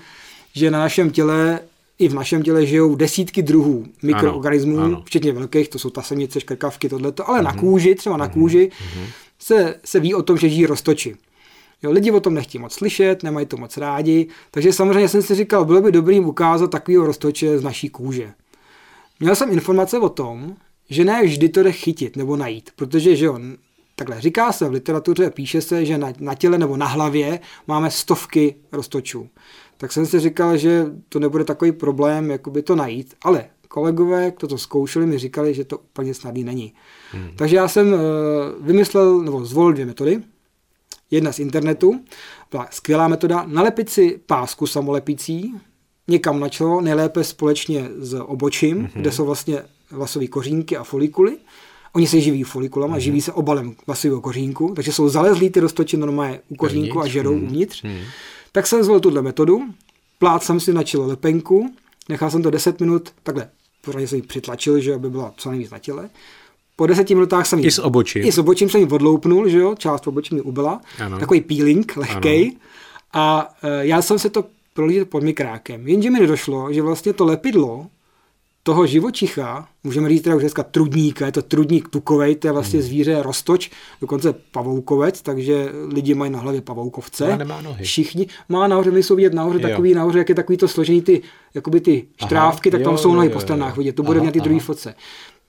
že 0.55 0.71
na 0.71 0.79
našem 0.79 1.11
těle 1.11 1.61
i 1.99 2.09
v 2.09 2.15
našem 2.15 2.43
těle 2.43 2.67
žijou 2.67 2.95
desítky 2.95 3.43
druhů 3.43 3.87
mikroorganismů, 4.03 4.79
ano, 4.79 4.85
ano. 4.85 5.03
včetně 5.07 5.33
velkých, 5.33 5.69
to 5.69 5.79
jsou 5.79 5.91
ta 5.91 6.03
semice, 6.03 6.41
škrkavky, 6.41 6.89
tohleto, 6.89 7.29
ale 7.29 7.41
uh-huh. 7.41 7.45
na 7.45 7.51
mhm. 7.51 7.61
kůži, 7.61 7.95
třeba 7.95 8.17
na 8.17 8.29
uh-huh. 8.29 8.33
kůži, 8.33 8.71
uh-huh. 8.71 9.07
Se, 9.39 9.81
se 9.85 10.01
ví 10.01 10.15
o 10.15 10.23
tom, 10.23 10.37
že 10.37 10.49
žijí 10.49 10.67
roztoči. 10.67 11.17
Jo, 11.83 11.91
lidi 11.91 12.11
o 12.11 12.21
tom 12.21 12.35
nechtějí 12.35 12.63
moc 12.63 12.73
slyšet, 12.73 13.23
nemají 13.23 13.47
to 13.47 13.57
moc 13.57 13.77
rádi, 13.77 14.29
takže 14.51 14.73
samozřejmě 14.73 15.09
jsem 15.09 15.23
si 15.23 15.35
říkal, 15.35 15.65
bylo 15.65 15.81
by 15.81 15.93
dobrý 15.93 16.21
ukázat 16.21 16.71
takového 16.71 17.07
roztoče 17.07 17.59
z 17.59 17.63
naší 17.63 17.89
kůže. 17.89 18.33
Měl 19.21 19.37
jsem 19.37 19.53
informace 19.53 19.99
o 19.99 20.09
tom, 20.09 20.57
že 20.91 21.05
ne 21.05 21.23
vždy 21.25 21.49
to 21.49 21.63
jde 21.63 21.73
chytit 21.73 22.17
nebo 22.17 22.37
najít, 22.37 22.71
protože 22.77 23.17
že 23.17 23.25
jo, 23.25 23.39
Takhle 23.97 24.21
říká 24.21 24.53
se 24.53 24.69
v 24.69 24.73
literatuře, 24.73 25.31
píše 25.31 25.61
se, 25.61 25.85
že 25.85 25.99
na, 25.99 26.13
na 26.21 26.35
těle 26.35 26.59
nebo 26.59 26.77
na 26.77 26.87
hlavě 26.87 27.41
máme 27.67 27.91
stovky 27.91 28.57
roztočů. 28.73 29.29
Tak 29.77 29.93
jsem 29.93 30.07
si 30.07 30.21
říkal, 30.21 30.57
že 30.57 30.87
to 31.09 31.19
nebude 31.19 31.45
takový 31.45 31.73
problém, 31.73 32.31
jakoby 32.31 32.63
to 32.63 32.77
najít, 32.77 33.15
ale 33.23 33.45
kolegové, 33.69 34.33
kdo 34.39 34.49
to 34.49 34.59
zkoušeli, 34.59 35.07
mi 35.07 35.19
říkali, 35.19 35.55
že 35.55 35.65
to 35.65 35.79
úplně 35.79 36.15
snadný 36.15 36.45
není. 36.45 36.75
Hmm. 37.13 37.31
Takže 37.37 37.57
já 37.57 37.69
jsem 37.69 37.93
uh, 37.93 38.01
vymyslel, 38.61 39.23
nebo 39.23 39.45
zvolil 39.45 39.73
dvě 39.73 39.87
metody. 39.87 40.23
Jedna 41.11 41.33
z 41.33 41.39
internetu, 41.39 42.01
byla 42.51 42.69
skvělá 42.71 43.09
metoda, 43.09 43.45
nalepit 43.47 43.91
si 43.91 44.21
pásku 44.27 44.67
samolepící, 44.67 45.55
někam 46.09 46.41
na 46.41 46.49
čelo, 46.49 46.81
nejlépe 46.81 47.25
společně 47.25 47.89
s 47.99 48.15
obočím, 48.15 48.79
hmm. 48.79 48.89
kde 48.95 49.13
jsou 49.13 49.25
vlastně 49.25 49.63
vlasové 49.91 50.27
kořínky 50.27 50.77
a 50.77 50.85
folikuly. 50.85 51.37
Oni 51.95 52.07
se 52.07 52.21
živí 52.21 52.43
folikulama, 52.43 52.97
mm-hmm. 52.97 53.01
živí 53.01 53.21
se 53.21 53.33
obalem 53.33 53.75
vlasového 53.87 54.21
kořínku, 54.21 54.73
takže 54.77 54.93
jsou 54.93 55.09
zalezlí 55.09 55.51
ty 55.51 55.61
roztoči 55.61 55.97
normálně 55.97 56.41
u 56.49 56.55
kořínku 56.55 57.01
a 57.01 57.07
žerou 57.07 57.35
mm-hmm. 57.35 57.45
uvnitř. 57.45 57.85
Mm-hmm. 57.85 58.05
Tak 58.53 58.67
jsem 58.67 58.83
zvolil 58.83 59.01
tuhle 59.01 59.23
metodu, 59.23 59.63
plát 60.19 60.43
jsem 60.43 60.61
si 60.61 60.73
na 60.73 60.83
čelo 60.83 61.07
lepenku, 61.07 61.71
nechal 62.09 62.31
jsem 62.31 62.43
to 62.43 62.51
10 62.51 62.81
minut, 62.81 63.09
takhle, 63.23 63.49
pořádně 63.81 64.09
jsem 64.09 64.17
ji 64.17 64.23
přitlačil, 64.23 64.81
že 64.81 64.95
aby 64.95 65.11
byla 65.11 65.35
co 65.37 65.51
nejvíc 65.51 65.71
na 65.71 65.79
těle. 65.79 66.11
Po 66.77 66.87
deseti 66.87 67.15
minutách 67.15 67.47
jsem 67.47 67.59
ji... 67.59 67.67
I 67.67 67.71
s 67.71 67.79
obočím. 67.79 68.25
I 68.25 68.33
s 68.33 68.39
obočím 68.39 68.69
jsem 68.69 68.81
ji 68.81 68.87
odloupnul, 68.87 69.49
že 69.49 69.59
jo, 69.59 69.75
část 69.79 70.07
obočí 70.07 70.35
mi 70.35 70.41
ubyla. 70.41 70.81
Ano. 70.99 71.19
Takový 71.19 71.41
peeling, 71.41 71.97
lehkej. 71.97 72.57
A 73.13 73.55
e, 73.63 73.87
já 73.87 74.03
jsem 74.03 74.19
se 74.19 74.31
to 74.31 74.45
prolížil 74.75 75.05
pod 75.05 75.23
mikrákem. 75.23 75.89
Jenže 75.89 76.11
mi 76.11 76.21
nedošlo, 76.21 76.73
že 76.73 76.83
vlastně 76.83 77.13
to 77.13 77.25
lepidlo 77.25 77.87
toho 78.67 78.87
živočicha, 78.87 79.69
můžeme 79.85 80.09
říct 80.09 80.23
teda 80.23 80.37
už 80.37 80.43
dneska 80.43 80.63
trudníka, 80.63 81.27
je 81.27 81.33
to 81.33 81.43
trudník 81.43 81.89
tukovej, 81.89 82.37
to 82.37 82.47
je 82.47 82.53
vlastně 82.53 82.79
hmm. 82.79 82.89
zvíře 82.89 83.23
rostoč, 83.23 83.71
dokonce 84.01 84.35
pavoukovec, 84.53 85.23
takže 85.23 85.69
lidi 85.89 86.15
mají 86.15 86.33
na 86.33 86.39
hlavě 86.39 86.61
pavoukovce. 86.61 87.33
A 87.33 87.37
nemá 87.37 87.61
nohy. 87.61 87.85
Všichni. 87.85 88.27
Má 88.49 88.67
nahoře, 88.67 88.91
my 88.91 89.03
jsou 89.03 89.17
vidět 89.17 89.35
nahoře 89.35 89.59
jo. 89.63 89.69
takový 89.69 89.95
nahoře, 89.95 90.19
jak 90.19 90.29
je 90.29 90.35
takový 90.35 90.59
to 90.59 90.69
složení 90.69 91.03
ty, 91.03 91.23
jakoby 91.55 91.81
ty 91.81 92.07
štrávky, 92.25 92.71
Aha, 92.71 92.79
tak 92.79 92.85
tam 92.85 92.93
jo, 92.93 92.99
jsou 92.99 93.15
nohy 93.15 93.29
po 93.29 93.41
stranách 93.41 93.77
vidět, 93.77 93.97
to 93.97 94.03
bude 94.03 94.21
na 94.21 94.31
ty 94.31 94.41
druhé 94.41 94.61
fotce. 94.61 94.95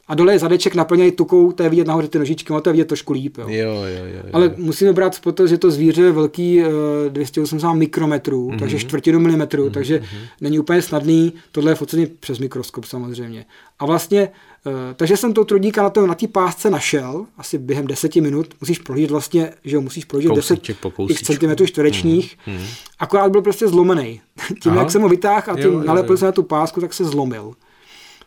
A 0.07 0.15
dole 0.15 0.33
je 0.33 0.39
zadeček 0.39 0.75
naplněný 0.75 1.11
tukou, 1.11 1.51
to 1.51 1.63
je 1.63 1.69
vidět 1.69 1.87
nahoře 1.87 2.07
ty 2.07 2.19
nožičky, 2.19 2.53
no 2.53 2.61
to 2.61 2.69
je 2.69 2.71
vidět 2.71 2.87
trošku 2.87 3.13
líp. 3.13 3.37
Jo. 3.37 3.45
Jo, 3.49 3.73
jo, 3.73 4.05
jo, 4.05 4.05
jo. 4.15 4.23
Ale 4.33 4.53
musíme 4.57 4.93
brát 4.93 5.15
v 5.15 5.21
potaz, 5.21 5.49
že 5.49 5.57
to 5.57 5.71
zvíře 5.71 6.01
je 6.01 6.11
velký 6.11 6.61
uh, 6.61 6.67
280 7.09 7.73
mikrometrů, 7.73 8.49
mm-hmm. 8.49 8.59
takže 8.59 8.79
čtvrtinu 8.79 9.19
milimetru, 9.19 9.65
mm-hmm. 9.65 9.71
takže 9.71 9.97
mm-hmm. 9.97 10.27
není 10.41 10.59
úplně 10.59 10.81
snadný 10.81 11.33
tohle 11.51 11.71
je 11.71 11.75
focený 11.75 12.05
přes 12.05 12.39
mikroskop 12.39 12.85
samozřejmě. 12.85 13.45
A 13.79 13.85
vlastně, 13.85 14.29
uh, 14.65 14.73
takže 14.95 15.17
jsem 15.17 15.33
to 15.33 15.45
trudníka 15.45 15.83
na, 15.83 15.89
to, 15.89 16.07
na 16.07 16.15
té 16.15 16.27
pásce 16.27 16.69
našel, 16.69 17.25
asi 17.37 17.57
během 17.57 17.87
deseti 17.87 18.21
minut, 18.21 18.53
musíš 18.61 18.79
prohlížet 18.79 19.11
vlastně, 19.11 19.51
že 19.63 19.75
jo, 19.75 19.81
musíš 19.81 20.05
prohlížet 20.05 20.35
10 20.35 20.59
centimetrů 21.23 21.65
čtverečních, 21.65 22.37
mm-hmm. 22.47 22.65
akorát 22.99 23.31
byl 23.31 23.41
prostě 23.41 23.67
zlomený. 23.67 24.21
tím, 24.61 24.71
Aha. 24.71 24.81
jak 24.81 24.91
jsem 24.91 25.01
ho 25.01 25.09
vytáhl 25.09 25.51
a 25.51 25.55
tím 25.55 25.85
nalepil 25.85 26.17
se 26.17 26.25
na 26.25 26.31
tu 26.31 26.43
pásku, 26.43 26.81
tak 26.81 26.93
se 26.93 27.05
zlomil. 27.05 27.53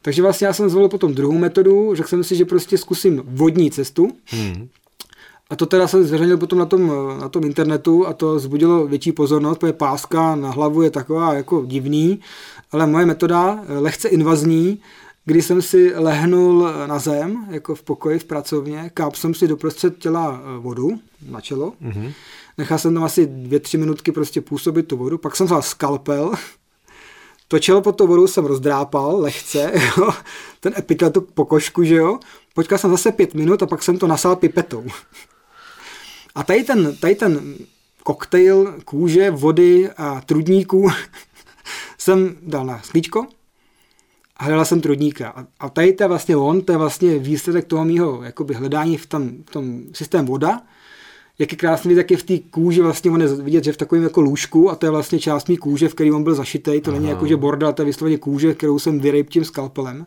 Takže 0.09 0.23
vlastně 0.23 0.47
já 0.47 0.53
jsem 0.53 0.69
zvolil 0.69 0.89
potom 0.89 1.15
druhou 1.15 1.39
metodu, 1.39 1.95
řekl 1.95 2.09
jsem 2.09 2.25
si, 2.25 2.37
že 2.37 2.45
prostě 2.45 2.79
zkusím 2.79 3.23
vodní 3.25 3.71
cestu. 3.71 4.09
Hmm. 4.27 4.69
A 5.51 5.57
to 5.57 5.67
teda 5.67 5.89
jsem 5.89 6.05
zveřejnil 6.05 6.39
potom 6.39 6.59
na 6.59 6.67
tom, 6.67 6.93
na 7.21 7.29
tom 7.29 7.45
internetu 7.45 8.07
a 8.07 8.13
to 8.13 8.39
zbudilo 8.39 8.87
větší 8.87 9.13
pozornost, 9.13 9.59
protože 9.59 9.73
páska 9.73 10.37
na 10.37 10.51
hlavu 10.51 10.83
je 10.83 10.91
taková 10.91 11.35
jako 11.35 11.65
divný, 11.67 12.21
ale 12.73 12.87
moje 12.87 13.07
metoda, 13.07 13.65
eh, 13.69 13.79
lehce 13.79 14.09
invazní, 14.09 14.81
kdy 15.25 15.43
jsem 15.43 15.63
si 15.63 15.93
lehnul 15.95 16.69
na 16.87 16.99
zem, 16.99 17.47
jako 17.51 17.75
v 17.75 17.83
pokoji 17.83 18.19
v 18.19 18.25
pracovně, 18.25 18.91
káp 18.95 19.15
jsem 19.15 19.35
si 19.35 19.49
doprostřed 19.49 19.99
těla 19.99 20.41
eh, 20.41 20.59
vodu 20.59 20.99
na 21.31 21.41
čelo, 21.41 21.73
mm-hmm. 21.83 22.13
nechal 22.59 22.79
jsem 22.79 22.95
tam 22.95 23.05
asi 23.05 23.27
dvě, 23.27 23.61
tři 23.61 23.79
minutky 23.79 24.13
prostě 24.13 24.41
působit 24.41 24.83
tu 24.83 24.97
vodu, 24.97 25.19
pak 25.19 25.37
jsem 25.37 25.47
vzal 25.47 25.63
skalpel, 25.63 26.33
Točil 27.49 27.81
pod 27.81 27.97
tou 27.97 28.07
vodou 28.07 28.27
jsem 28.27 28.45
rozdrápal 28.45 29.21
lehce, 29.21 29.73
jo, 29.99 30.11
ten 30.61 30.75
epitel, 30.79 31.11
tu 31.11 31.21
pokožku, 31.21 31.85
že 31.85 31.95
jo. 31.95 32.19
Počkal 32.55 32.79
jsem 32.79 32.91
zase 32.91 33.13
pět 33.13 33.35
minut 33.35 33.63
a 33.63 33.67
pak 33.67 33.83
jsem 33.83 33.99
to 33.99 34.07
nasál 34.07 34.37
pipetou. 34.37 34.87
A 36.35 36.43
tady 36.43 36.65
ten, 36.65 36.97
tady 36.97 37.15
ten 37.15 37.57
koktejl 38.03 38.75
kůže, 38.85 39.31
vody 39.31 39.91
a 39.97 40.21
trudníků 40.21 40.91
jsem 41.99 42.37
dal 42.43 42.67
na 42.67 42.83
sklíčko 42.83 43.27
a 44.37 44.45
hledal 44.45 44.65
jsem 44.65 44.81
trudníka. 44.81 45.29
A, 45.29 45.47
a 45.61 45.69
tady 45.69 45.93
to 45.93 46.05
je 46.05 46.09
vlastně 46.09 46.37
on, 46.37 46.61
to 46.61 46.73
je 46.73 46.79
vlastně 46.79 47.19
výsledek 47.19 47.65
toho 47.65 47.85
mýho 47.85 48.23
jakoby 48.23 48.55
hledání 48.55 48.97
v 48.97 49.07
tom, 49.07 49.31
v 49.47 49.51
tom 49.51 49.83
systém 49.93 50.27
voda, 50.27 50.63
jak 51.39 51.53
je 51.53 51.59
krásný, 51.59 51.95
tak 51.95 52.11
je 52.11 52.17
v 52.17 52.23
té 52.23 52.39
kůži 52.39 52.81
vlastně 52.81 53.11
on 53.11 53.21
je 53.21 53.29
vidět, 53.29 53.65
že 53.65 53.73
v 53.73 53.77
takovém 53.77 54.05
jako 54.05 54.21
lůžku 54.21 54.71
a 54.71 54.75
to 54.75 54.87
je 54.87 54.91
vlastně 54.91 55.19
část 55.19 55.49
mý 55.49 55.57
kůže, 55.57 55.89
v 55.89 55.95
který 55.95 56.13
on 56.13 56.25
byl 56.25 56.35
zašitý. 56.35 56.81
To 56.81 56.91
Aha. 56.91 57.01
není 57.01 57.11
jako, 57.11 57.27
že 57.27 57.37
borda, 57.37 57.73
to 57.73 57.83
je 57.83 57.87
vysloveně 57.87 58.19
kůže, 58.19 58.55
kterou 58.55 58.79
jsem 58.79 59.01
vyryb 59.01 59.31
tím 59.31 59.45
skalpelem. 59.45 60.07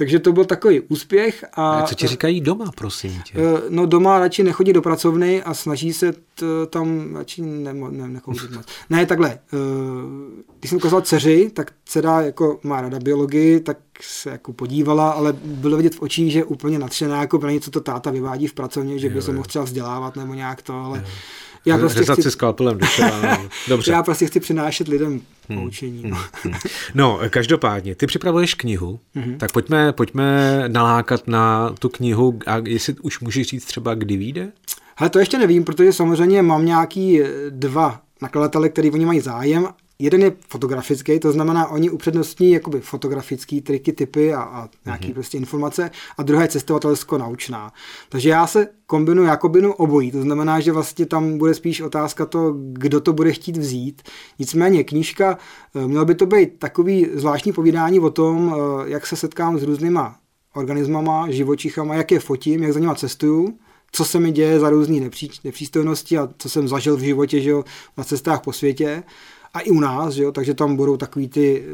Takže 0.00 0.18
to 0.18 0.32
byl 0.32 0.44
takový 0.44 0.80
úspěch. 0.80 1.44
A, 1.52 1.70
a 1.70 1.86
co 1.86 1.94
ti 1.94 2.06
říkají 2.06 2.40
doma, 2.40 2.70
prosím 2.76 3.22
tě? 3.24 3.38
No 3.68 3.86
doma 3.86 4.18
radši 4.18 4.42
nechodí 4.42 4.72
do 4.72 4.82
pracovny 4.82 5.42
a 5.42 5.54
snaží 5.54 5.92
se 5.92 6.12
t, 6.12 6.46
tam 6.70 7.16
radši 7.16 7.42
ne, 7.42 7.74
ne, 7.74 8.08
ne, 8.08 8.20
Ne, 8.90 9.06
takhle. 9.06 9.38
Když 10.60 10.70
jsem 10.70 10.76
ukázal 10.76 11.00
dceři, 11.00 11.50
tak 11.54 11.72
dcera 11.84 12.20
jako 12.20 12.60
má 12.62 12.80
rada 12.80 12.98
biologii, 12.98 13.60
tak 13.60 13.78
se 14.00 14.30
jako 14.30 14.52
podívala, 14.52 15.10
ale 15.10 15.32
bylo 15.32 15.76
vidět 15.76 15.94
v 15.94 16.02
očích, 16.02 16.32
že 16.32 16.44
úplně 16.44 16.78
nadšená, 16.78 17.20
jako 17.20 17.38
pro 17.38 17.50
něco 17.50 17.70
to 17.70 17.80
táta 17.80 18.10
vyvádí 18.10 18.46
v 18.46 18.54
pracovně, 18.54 18.98
že 18.98 19.08
by 19.08 19.22
se 19.22 19.32
mohl 19.32 19.48
třeba 19.48 19.64
vzdělávat 19.64 20.16
nebo 20.16 20.34
nějak 20.34 20.62
to, 20.62 20.74
ale 20.74 20.98
jo. 20.98 21.04
Já 21.64 21.78
prostě 21.78 22.02
chci... 22.02 22.22
si 22.22 22.30
skalpelem 22.30 22.78
Dobře. 23.68 23.92
Já 23.92 24.02
prostě 24.02 24.26
chci 24.26 24.40
přinášet 24.40 24.88
lidem 24.88 25.20
hmm. 25.48 25.60
poučení. 25.60 26.02
No. 26.06 26.16
Hmm. 26.42 26.54
no, 26.94 27.20
každopádně, 27.30 27.94
ty 27.94 28.06
připravuješ 28.06 28.54
knihu, 28.54 29.00
mm-hmm. 29.16 29.36
tak 29.36 29.52
pojďme, 29.52 29.92
pojďme 29.92 30.64
nalákat 30.68 31.28
na 31.28 31.74
tu 31.78 31.88
knihu 31.88 32.38
a 32.46 32.56
jestli 32.56 32.94
už 33.02 33.20
můžeš 33.20 33.46
říct 33.46 33.64
třeba, 33.64 33.94
kdy 33.94 34.16
vyjde? 34.16 34.52
Hele, 34.96 35.10
to 35.10 35.18
ještě 35.18 35.38
nevím, 35.38 35.64
protože 35.64 35.92
samozřejmě 35.92 36.42
mám 36.42 36.66
nějaký 36.66 37.20
dva 37.50 38.00
nakladatele, 38.22 38.68
který 38.68 38.90
oni 38.90 39.06
mají 39.06 39.20
zájem 39.20 39.68
jeden 40.00 40.22
je 40.22 40.32
fotografický, 40.48 41.20
to 41.20 41.32
znamená, 41.32 41.68
oni 41.68 41.90
upřednostní 41.90 42.50
jakoby 42.50 42.80
fotografický 42.80 43.60
triky, 43.60 43.92
typy 43.92 44.34
a, 44.34 44.42
a 44.42 44.68
nějaký 44.84 45.08
mm-hmm. 45.08 45.14
prostě 45.14 45.38
informace, 45.38 45.90
a 46.18 46.22
druhá 46.22 46.42
je 46.42 46.48
cestovatelsko-naučná. 46.48 47.72
Takže 48.08 48.28
já 48.28 48.46
se 48.46 48.68
kombinuji, 48.86 49.28
já 49.28 49.36
kombinu 49.36 49.72
obojí, 49.72 50.10
to 50.10 50.22
znamená, 50.22 50.60
že 50.60 50.72
vlastně 50.72 51.06
tam 51.06 51.38
bude 51.38 51.54
spíš 51.54 51.80
otázka 51.80 52.26
to, 52.26 52.54
kdo 52.72 53.00
to 53.00 53.12
bude 53.12 53.32
chtít 53.32 53.56
vzít. 53.56 54.02
Nicméně 54.38 54.84
knížka, 54.84 55.38
eh, 55.74 55.86
mělo 55.86 56.04
by 56.04 56.14
to 56.14 56.26
být 56.26 56.58
takový 56.58 57.06
zvláštní 57.14 57.52
povídání 57.52 58.00
o 58.00 58.10
tom, 58.10 58.54
eh, 58.54 58.90
jak 58.90 59.06
se 59.06 59.16
setkám 59.16 59.58
s 59.58 59.62
různýma 59.62 60.16
organismama, 60.54 61.30
živočichama, 61.30 61.94
jak 61.94 62.12
je 62.12 62.20
fotím, 62.20 62.62
jak 62.62 62.72
za 62.72 62.80
nima 62.80 62.94
cestuju, 62.94 63.58
co 63.92 64.04
se 64.04 64.20
mi 64.20 64.32
děje 64.32 64.60
za 64.60 64.70
různé 64.70 65.00
nepří, 65.00 65.30
nepřístojnosti 65.44 66.18
a 66.18 66.28
co 66.38 66.48
jsem 66.48 66.68
zažil 66.68 66.96
v 66.96 67.00
životě 67.00 67.40
že 67.40 67.50
jo, 67.50 67.64
na 67.96 68.04
cestách 68.04 68.40
po 68.40 68.52
světě 68.52 69.02
a 69.54 69.60
i 69.60 69.70
u 69.70 69.80
nás, 69.80 70.16
jo, 70.16 70.32
takže 70.32 70.54
tam 70.54 70.76
budou 70.76 70.96
takový 70.96 71.28
ty 71.28 71.64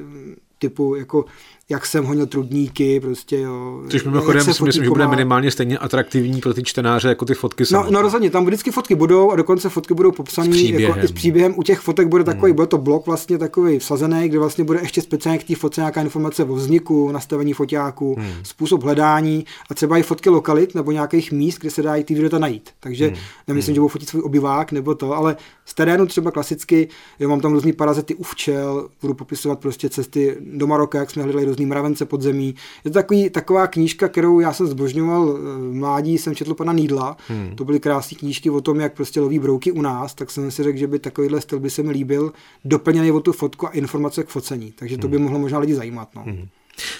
typu 0.58 0.94
jako 0.94 1.24
jak 1.68 1.86
jsem 1.86 2.04
honil 2.04 2.26
trudníky, 2.26 3.00
prostě 3.00 3.38
jo. 3.38 3.82
Což 3.90 4.04
mimochodem 4.04 4.42
si 4.42 4.62
myslím, 4.64 4.84
že 4.84 4.90
bude 4.90 5.08
minimálně 5.08 5.50
stejně 5.50 5.78
atraktivní 5.78 6.40
pro 6.40 6.54
ty 6.54 6.62
čtenáře, 6.62 7.08
jako 7.08 7.24
ty 7.24 7.34
fotky 7.34 7.64
No, 7.72 7.86
no 7.90 8.02
rozhodně, 8.02 8.30
tam 8.30 8.46
vždycky 8.46 8.70
fotky 8.70 8.94
budou 8.94 9.30
a 9.30 9.36
dokonce 9.36 9.68
fotky 9.68 9.94
budou 9.94 10.12
popsané 10.12 10.56
jako 10.56 10.98
i 10.98 11.08
s 11.08 11.12
příběhem. 11.12 11.54
U 11.56 11.62
těch 11.62 11.80
fotek 11.80 12.08
bude 12.08 12.24
takový, 12.24 12.50
hmm. 12.50 12.56
bude 12.56 12.66
to 12.66 12.78
blok 12.78 13.06
vlastně 13.06 13.38
takový 13.38 13.78
vsazený, 13.78 14.28
kde 14.28 14.38
vlastně 14.38 14.64
bude 14.64 14.80
ještě 14.80 15.02
speciálně 15.02 15.38
k 15.38 15.44
té 15.44 15.54
fotce 15.54 15.80
nějaká 15.80 16.00
informace 16.00 16.44
o 16.44 16.54
vzniku, 16.54 17.12
nastavení 17.12 17.52
foťáků, 17.52 18.14
hmm. 18.14 18.32
způsob 18.42 18.82
hledání 18.82 19.46
a 19.70 19.74
třeba 19.74 19.98
i 19.98 20.02
fotky 20.02 20.30
lokalit 20.30 20.74
nebo 20.74 20.92
nějakých 20.92 21.32
míst, 21.32 21.58
kde 21.58 21.70
se 21.70 21.82
dají 21.82 22.04
ty 22.04 22.14
videa 22.14 22.38
najít. 22.38 22.70
Takže 22.80 23.06
hmm. 23.06 23.16
nemyslím, 23.48 23.72
hmm. 23.72 23.74
že 23.74 23.80
budou 23.80 23.88
fotit 23.88 24.08
svůj 24.08 24.22
obyvák 24.22 24.72
nebo 24.72 24.94
to, 24.94 25.12
ale 25.12 25.36
z 25.64 25.74
terénu 25.74 26.06
třeba 26.06 26.30
klasicky, 26.30 26.88
jo, 27.20 27.28
mám 27.28 27.40
tam 27.40 27.52
různý 27.52 27.72
parazity 27.72 28.14
u 28.14 28.22
včel, 28.22 28.88
budu 29.00 29.14
popisovat 29.14 29.58
prostě 29.58 29.88
cesty 29.88 30.36
do 30.40 30.66
Maroka, 30.66 30.98
jak 30.98 31.10
jsme 31.10 31.22
hledali 31.22 31.46
různý 31.56 31.66
mravence 31.66 32.04
podzemí. 32.04 32.54
Je 32.84 32.90
to 32.90 32.94
takový, 32.94 33.30
taková 33.30 33.66
knížka, 33.66 34.08
kterou 34.08 34.40
já 34.40 34.52
jsem 34.52 34.66
zbožňoval 34.66 35.26
v 35.32 35.72
mládí, 35.72 36.18
jsem 36.18 36.34
četl 36.34 36.54
pana 36.54 36.72
Nídla. 36.72 37.16
Hmm. 37.28 37.56
To 37.56 37.64
byly 37.64 37.80
krásné 37.80 38.18
knížky 38.18 38.50
o 38.50 38.60
tom, 38.60 38.80
jak 38.80 38.94
prostě 38.94 39.20
loví 39.20 39.38
brouky 39.38 39.72
u 39.72 39.82
nás, 39.82 40.14
tak 40.14 40.30
jsem 40.30 40.50
si 40.50 40.62
řekl, 40.62 40.78
že 40.78 40.86
by 40.86 40.98
takovýhle 40.98 41.40
styl 41.40 41.60
by 41.60 41.70
se 41.70 41.82
mi 41.82 41.92
líbil, 41.92 42.32
doplněný 42.64 43.12
o 43.12 43.20
tu 43.20 43.32
fotku 43.32 43.66
a 43.66 43.70
informace 43.70 44.22
k 44.22 44.28
focení. 44.28 44.72
Takže 44.72 44.98
to 44.98 45.08
by 45.08 45.16
hmm. 45.16 45.24
mohlo 45.24 45.38
možná 45.38 45.58
lidi 45.58 45.74
zajímat. 45.74 46.08
No. 46.14 46.22
Hmm. 46.22 46.48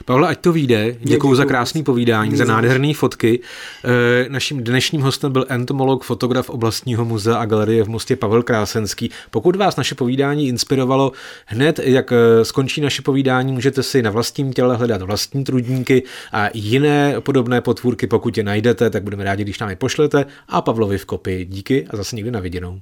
Pavle, 0.04 0.28
ať 0.28 0.40
to 0.40 0.52
vyjde. 0.52 0.96
Děkuji 1.00 1.34
za 1.34 1.44
krásný 1.44 1.82
povídání, 1.82 2.36
za 2.36 2.44
nádherné 2.44 2.94
fotky. 2.94 3.40
E, 3.84 4.28
naším 4.28 4.64
dnešním 4.64 5.00
hostem 5.00 5.32
byl 5.32 5.46
entomolog, 5.48 6.04
fotograf 6.04 6.50
oblastního 6.50 7.04
muzea 7.04 7.36
a 7.36 7.44
galerie 7.44 7.84
v 7.84 7.88
Mostě 7.88 8.16
Pavel 8.16 8.42
Krásenský. 8.42 9.10
Pokud 9.30 9.56
vás 9.56 9.76
naše 9.76 9.94
povídání 9.94 10.48
inspirovalo, 10.48 11.12
hned 11.46 11.80
jak 11.82 12.12
e, 12.12 12.44
skončí 12.44 12.80
naše 12.80 13.02
povídání, 13.02 13.52
můžete 13.52 13.82
si 13.82 14.02
na 14.02 14.10
vlastním 14.10 14.52
těle 14.52 14.76
hledat 14.76 15.02
vlastní 15.02 15.44
trudníky 15.44 16.02
a 16.32 16.48
jiné 16.54 17.20
podobné 17.20 17.60
potvůrky. 17.60 18.06
Pokud 18.06 18.38
je 18.38 18.44
najdete, 18.44 18.90
tak 18.90 19.02
budeme 19.02 19.24
rádi, 19.24 19.42
když 19.42 19.58
nám 19.58 19.70
je 19.70 19.76
pošlete. 19.76 20.26
A 20.48 20.62
Pavlovi 20.62 20.98
v 20.98 21.04
kopii 21.04 21.44
díky 21.44 21.86
a 21.90 21.96
zase 21.96 22.16
někdy 22.16 22.30
na 22.30 22.40
viděnou. 22.40 22.80